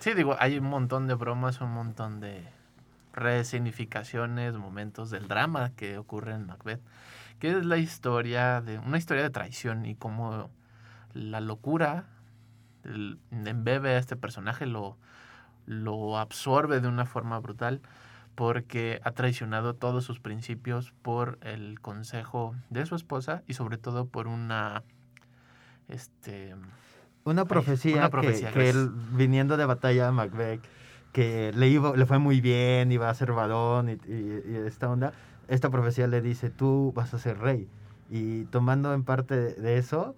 [0.00, 2.44] Sí, digo, hay un montón de bromas, un montón de
[3.14, 6.80] resignificaciones, momentos del drama que ocurre en Macbeth,
[7.38, 10.50] que es la historia de una historia de traición y cómo
[11.16, 12.04] la locura
[12.84, 14.96] el- embebe a este personaje, lo,
[15.66, 17.80] lo absorbe de una forma brutal
[18.34, 24.06] porque ha traicionado todos sus principios por el consejo de su esposa y sobre todo
[24.06, 24.82] por una
[25.88, 26.54] este
[27.24, 28.76] Una profecía, una que- profecía, que, gracias.
[28.76, 30.62] él, viniendo de batalla a Macbeth,
[31.12, 34.90] que le, iba, le fue muy bien, iba a ser varón y, y- y esta
[34.90, 35.12] onda,
[35.48, 37.68] esta profecía le dice, tú vas a ser rey.
[38.10, 40.14] Y tomando en parte de eso,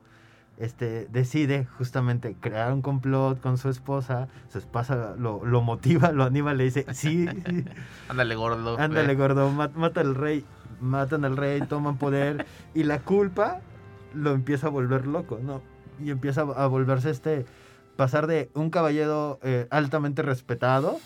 [0.58, 6.24] este, decide justamente crear un complot con su esposa, su esposa lo, lo motiva, lo
[6.24, 7.64] anima, le dice, sí, sí,
[8.08, 9.14] ándale gordo ándale ve".
[9.14, 10.44] gordo, ma- mata al rey,
[10.80, 12.44] matan al rey, toman poder,
[12.74, 13.60] y la culpa
[14.14, 15.62] lo empieza a volver loco, ¿no?
[16.02, 17.44] Y empieza a volverse este,
[17.98, 21.00] pasar de un caballero eh, altamente respetado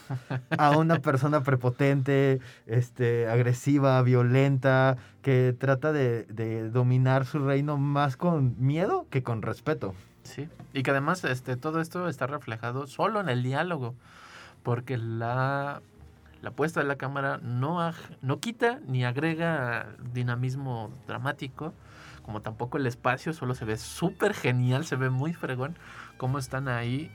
[0.58, 8.18] a una persona prepotente, este, agresiva, violenta, que trata de, de dominar su reino más
[8.18, 9.94] con miedo que con respeto.
[10.22, 13.94] Sí, y que además este, todo esto está reflejado solo en el diálogo,
[14.62, 15.80] porque la,
[16.42, 17.90] la puesta de la cámara no,
[18.20, 21.72] no quita ni agrega dinamismo dramático,
[22.22, 25.74] como tampoco el espacio, solo se ve súper genial, se ve muy fregón
[26.22, 27.10] cómo están ahí,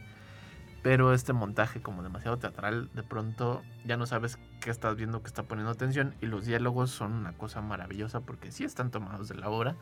[0.83, 5.27] pero este montaje como demasiado teatral, de pronto ya no sabes qué estás viendo, que
[5.29, 9.35] está poniendo atención, y los diálogos son una cosa maravillosa porque sí están tomados de
[9.35, 9.77] la obra,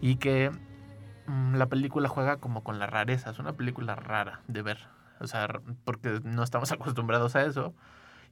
[0.00, 0.50] y que
[1.26, 4.78] mm, la película juega como con la rareza, es una película rara de ver,
[5.20, 5.46] o sea,
[5.84, 7.74] porque no estamos acostumbrados a eso,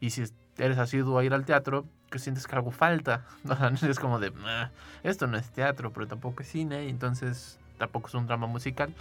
[0.00, 3.54] y si es- eres asiduo a ir al teatro, que sientes que algo falta, o
[3.54, 4.70] sea, es como de, "Ah,
[5.02, 8.94] esto no es teatro, pero tampoco es cine, y entonces tampoco es un drama musical.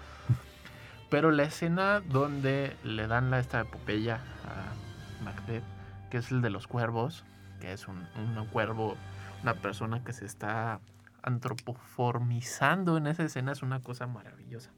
[1.12, 5.66] Pero la escena donde le dan la, esta epopeya a Macbeth,
[6.10, 7.26] que es el de los cuervos,
[7.60, 8.96] que es un, un cuervo,
[9.44, 10.80] una persona que se está
[11.22, 14.72] antropoformizando en esa escena, es una cosa maravillosa.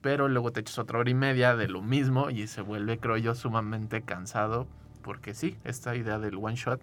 [0.00, 3.16] Pero luego te echas otra hora y media de lo mismo y se vuelve, creo
[3.16, 4.68] yo, sumamente cansado.
[5.02, 6.80] Porque sí, esta idea del one shot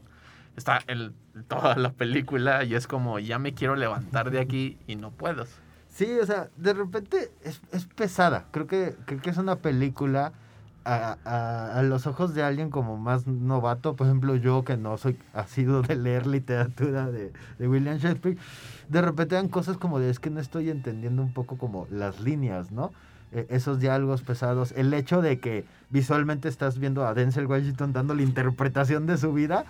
[0.57, 1.15] está en
[1.47, 5.45] toda la película y es como, ya me quiero levantar de aquí y no puedo.
[5.91, 8.45] Sí, o sea, de repente es, es pesada.
[8.51, 10.31] Creo que, creo que es una película
[10.85, 13.95] a, a- a los ojos de alguien como más novato.
[13.95, 18.37] Por ejemplo, yo que no soy asiduo de leer literatura de, de William Shakespeare.
[18.89, 22.21] De repente dan cosas como de es que no estoy entendiendo un poco como las
[22.21, 22.91] líneas, ¿no?
[23.33, 24.73] Eh, esos diálogos pesados.
[24.77, 29.33] El hecho de que visualmente estás viendo a Denzel Washington dando la interpretación de su
[29.33, 29.65] vida.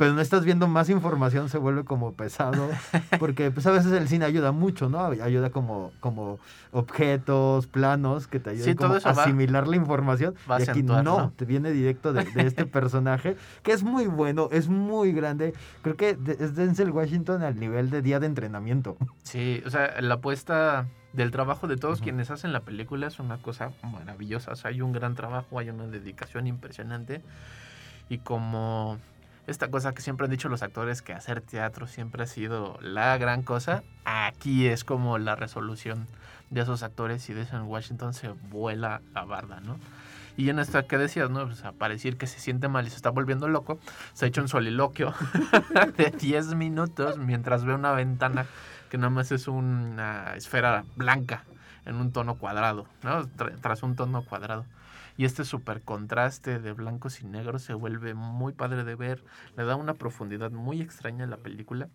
[0.00, 2.70] Pero no estás viendo más información, se vuelve como pesado.
[3.20, 5.04] Porque pues a veces el cine ayuda mucho, ¿no?
[5.04, 6.38] Ayuda como, como
[6.72, 10.34] objetos, planos que te ayudan Sí, como a va- asimilar la información.
[10.50, 11.32] va a y aquí acentuar, no, ¿no?
[11.36, 15.52] te viene directo de, de este personaje, que es muy bueno, es muy grande.
[15.82, 18.96] Creo que es Denzel Washington al nivel de día de entrenamiento.
[19.22, 23.36] Sí, o sea, la apuesta del trabajo de todos quienes hacen la película es una
[23.42, 24.52] cosa maravillosa.
[24.52, 27.20] O sea, hay un gran trabajo, hay una dedicación impresionante.
[28.08, 28.96] Y como
[29.46, 33.16] esta cosa que siempre han dicho los actores, que hacer teatro siempre ha sido la
[33.18, 36.06] gran cosa, aquí es como la resolución
[36.50, 39.78] de esos actores y de eso en Washington se vuela la barda, ¿no?
[40.36, 41.42] Y en esta que decías, ¿no?
[41.42, 43.78] O sea, para decir que se siente mal y se está volviendo loco,
[44.14, 45.12] se ha hecho un soliloquio
[45.96, 48.46] de 10 minutos mientras ve una ventana
[48.88, 51.44] que nada más es una esfera blanca
[51.84, 53.24] en un tono cuadrado, ¿no?
[53.26, 54.64] Tra- tras un tono cuadrado.
[55.20, 59.22] Y este super contraste de blancos y negros se vuelve muy padre de ver,
[59.54, 61.90] le da una profundidad muy extraña a la película,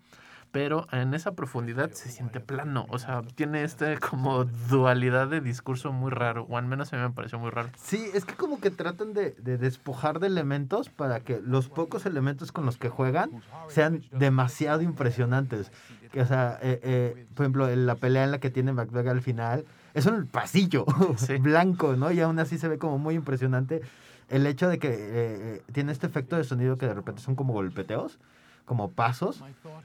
[0.51, 5.91] pero en esa profundidad se siente plano, o sea, tiene este como dualidad de discurso
[5.91, 7.69] muy raro, o al menos a mí me pareció muy raro.
[7.77, 12.05] Sí, es que como que tratan de, de despojar de elementos para que los pocos
[12.05, 15.71] elementos con los que juegan sean demasiado impresionantes.
[16.15, 19.65] O sea, eh, eh, por ejemplo, la pelea en la que tiene Macbeth al final,
[19.95, 20.85] es un pasillo
[21.17, 21.37] Sí.
[21.37, 22.11] blanco, ¿no?
[22.11, 23.81] Y aún así se ve como muy impresionante
[24.29, 27.35] el hecho de que eh, eh, tiene este efecto de sonido que de repente son
[27.35, 28.19] como golpeteos,
[28.65, 29.43] como pasos,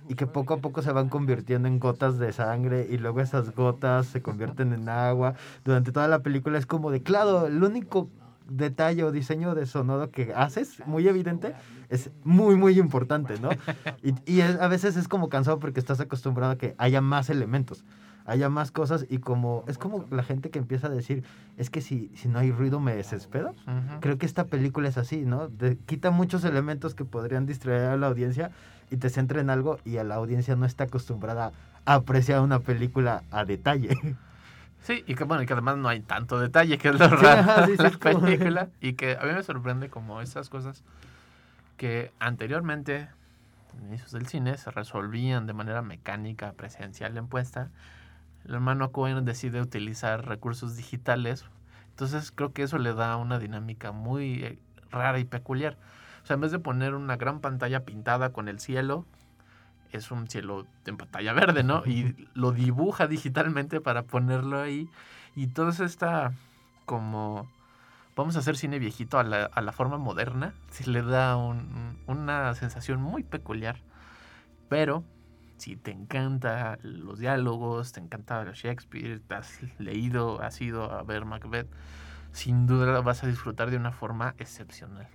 [0.09, 3.55] y que poco a poco se van convirtiendo en gotas de sangre y luego esas
[3.55, 5.35] gotas se convierten en agua.
[5.65, 8.09] Durante toda la película es como de, claro, el único
[8.49, 11.55] detalle o diseño de sonoro que haces, muy evidente,
[11.91, 13.51] es muy, muy importante, ¿no?
[14.03, 17.29] Y, y es- a veces es como cansado porque estás acostumbrado a que haya más
[17.31, 17.85] elementos,
[18.31, 21.24] haya más cosas y como es como la gente que empieza a decir,
[21.57, 23.55] es que si, si no hay ruido me desespero.
[24.01, 25.49] Creo que esta película es así, ¿no?
[25.49, 28.51] Te quita muchos elementos que podrían distraer a la audiencia
[28.91, 31.53] y te centra en algo y a la audiencia no está acostumbrada
[31.85, 33.91] a apreciar una película a detalle.
[34.83, 37.41] Sí, y que bueno, y que además no hay tanto detalle, que es lo raro
[37.41, 38.68] ajá, sí, de sí, la como- película.
[38.81, 40.83] Y que a mí me sorprende como esas cosas
[41.76, 43.09] que anteriormente,
[43.78, 47.68] en inicios del cine, se resolvían de manera mecánica, presencial en puesta.
[48.45, 51.45] El hermano Cohen decide utilizar recursos digitales.
[51.91, 54.59] Entonces creo que eso le da una dinámica muy eh,
[54.91, 55.76] rara y peculiar.
[56.22, 59.05] O sea, en vez de poner una gran pantalla pintada con el cielo,
[59.93, 61.82] es un cielo en pantalla verde, ¿no?
[61.86, 64.88] Y lo dibuja digitalmente para ponerlo ahí.
[65.34, 66.32] Y toda esta
[66.86, 67.49] como
[68.16, 73.01] vamos a hacer cine viejito a la, forma moderna, sí le da un- una sensación
[73.01, 73.76] muy peculiar.
[74.68, 75.05] Pero
[75.61, 81.27] si te encanta los diálogos, te encanta Shakespeare, te has leído, has ido a ver
[81.27, 81.69] Macbeth,
[82.33, 85.07] sin duda vas a disfrutar de una forma excepcional.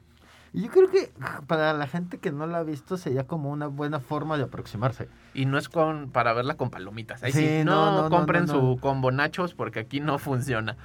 [0.54, 1.12] Yo creo que
[1.48, 5.10] para la gente que no la ha visto sería como una buena forma de aproximarse.
[5.34, 7.24] Y no es con para verla con palomitas.
[7.24, 8.54] Ahí Sí, sí, no, no, no, no, compren no.
[8.54, 10.78] su combo nachos porque aquí no funciona.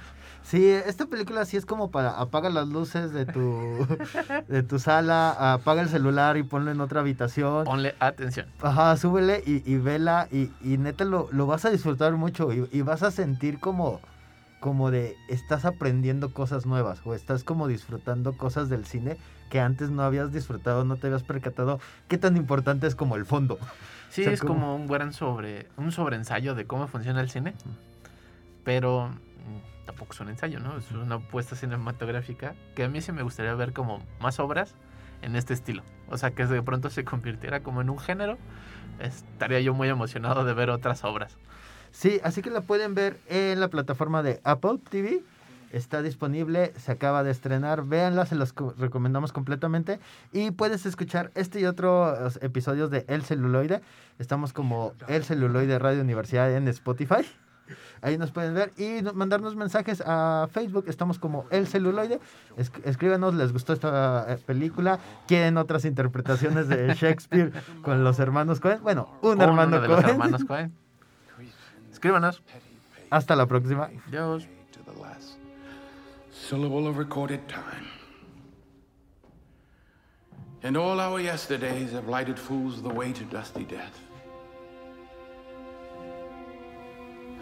[0.43, 3.87] Sí, esta película sí es como para apaga las luces de tu,
[4.47, 7.63] de tu sala, apaga el celular y ponlo en otra habitación.
[7.65, 8.47] Ponle atención.
[8.61, 12.67] Ajá, súbele y, y vela y, y neta lo, lo vas a disfrutar mucho y,
[12.71, 14.01] y vas a sentir como
[14.59, 19.17] como de estás aprendiendo cosas nuevas o estás como disfrutando cosas del cine
[19.49, 23.25] que antes no habías disfrutado, no te habías percatado qué tan importante es como el
[23.25, 23.57] fondo.
[24.09, 27.31] Sí, O sea, es como- como un buen sobre, un sobreensayo de cómo funciona el
[27.31, 27.55] cine,
[28.63, 29.09] pero
[29.91, 30.77] tampoco es un ensayo, ¿no?
[30.77, 34.73] Es una apuesta cinematográfica que a mí sí me gustaría ver como más obras
[35.21, 35.83] en este estilo.
[36.07, 38.37] O sea, que de pronto se convirtiera como en un género.
[38.99, 41.37] Estaría yo muy emocionado de ver otras obras.
[41.91, 45.21] Sí, así que la pueden ver en la plataforma de Apple TV.
[45.73, 47.83] Está disponible, se acaba de estrenar.
[47.85, 49.99] Véanla, se los co- recomendamos completamente.
[50.31, 53.81] Y puedes escuchar este y otros episodios de El Celuloide.
[54.19, 57.25] Estamos como El Celuloide Radio Universidad en Spotify.
[58.01, 60.85] Ahí nos pueden ver y no- mandarnos mensajes a Facebook.
[60.87, 62.19] Estamos como El Celuloide.
[62.57, 64.99] Es- escríbanos, ¿les gustó esta eh, película?
[65.27, 67.51] ¿Quieren otras interpretaciones de Shakespeare
[67.83, 68.81] con los hermanos Cohen?
[68.81, 70.09] Bueno, un Con hermano uno de los Cohen.
[70.11, 70.73] hermanos Cohen.
[71.91, 72.41] Escríbanos.
[73.09, 73.89] Hasta la próxima.
[74.07, 74.47] Adiós.
[76.31, 77.87] syllable of recorded time.
[80.63, 83.97] And all our yesterdays have lighted fools the way to dusty death.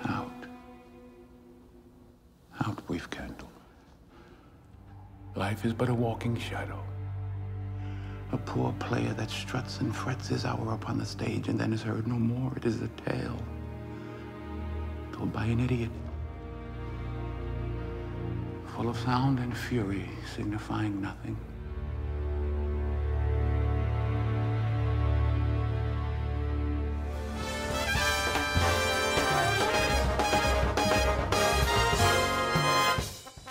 [0.07, 0.31] Out.
[2.65, 3.51] Out, brief candle.
[5.35, 6.83] Life is but a walking shadow.
[8.31, 11.81] A poor player that struts and frets his hour upon the stage and then is
[11.81, 12.53] heard no more.
[12.55, 13.39] It is a tale
[15.11, 15.89] told by an idiot
[18.79, 21.35] full of sound and fury, signifying nothing.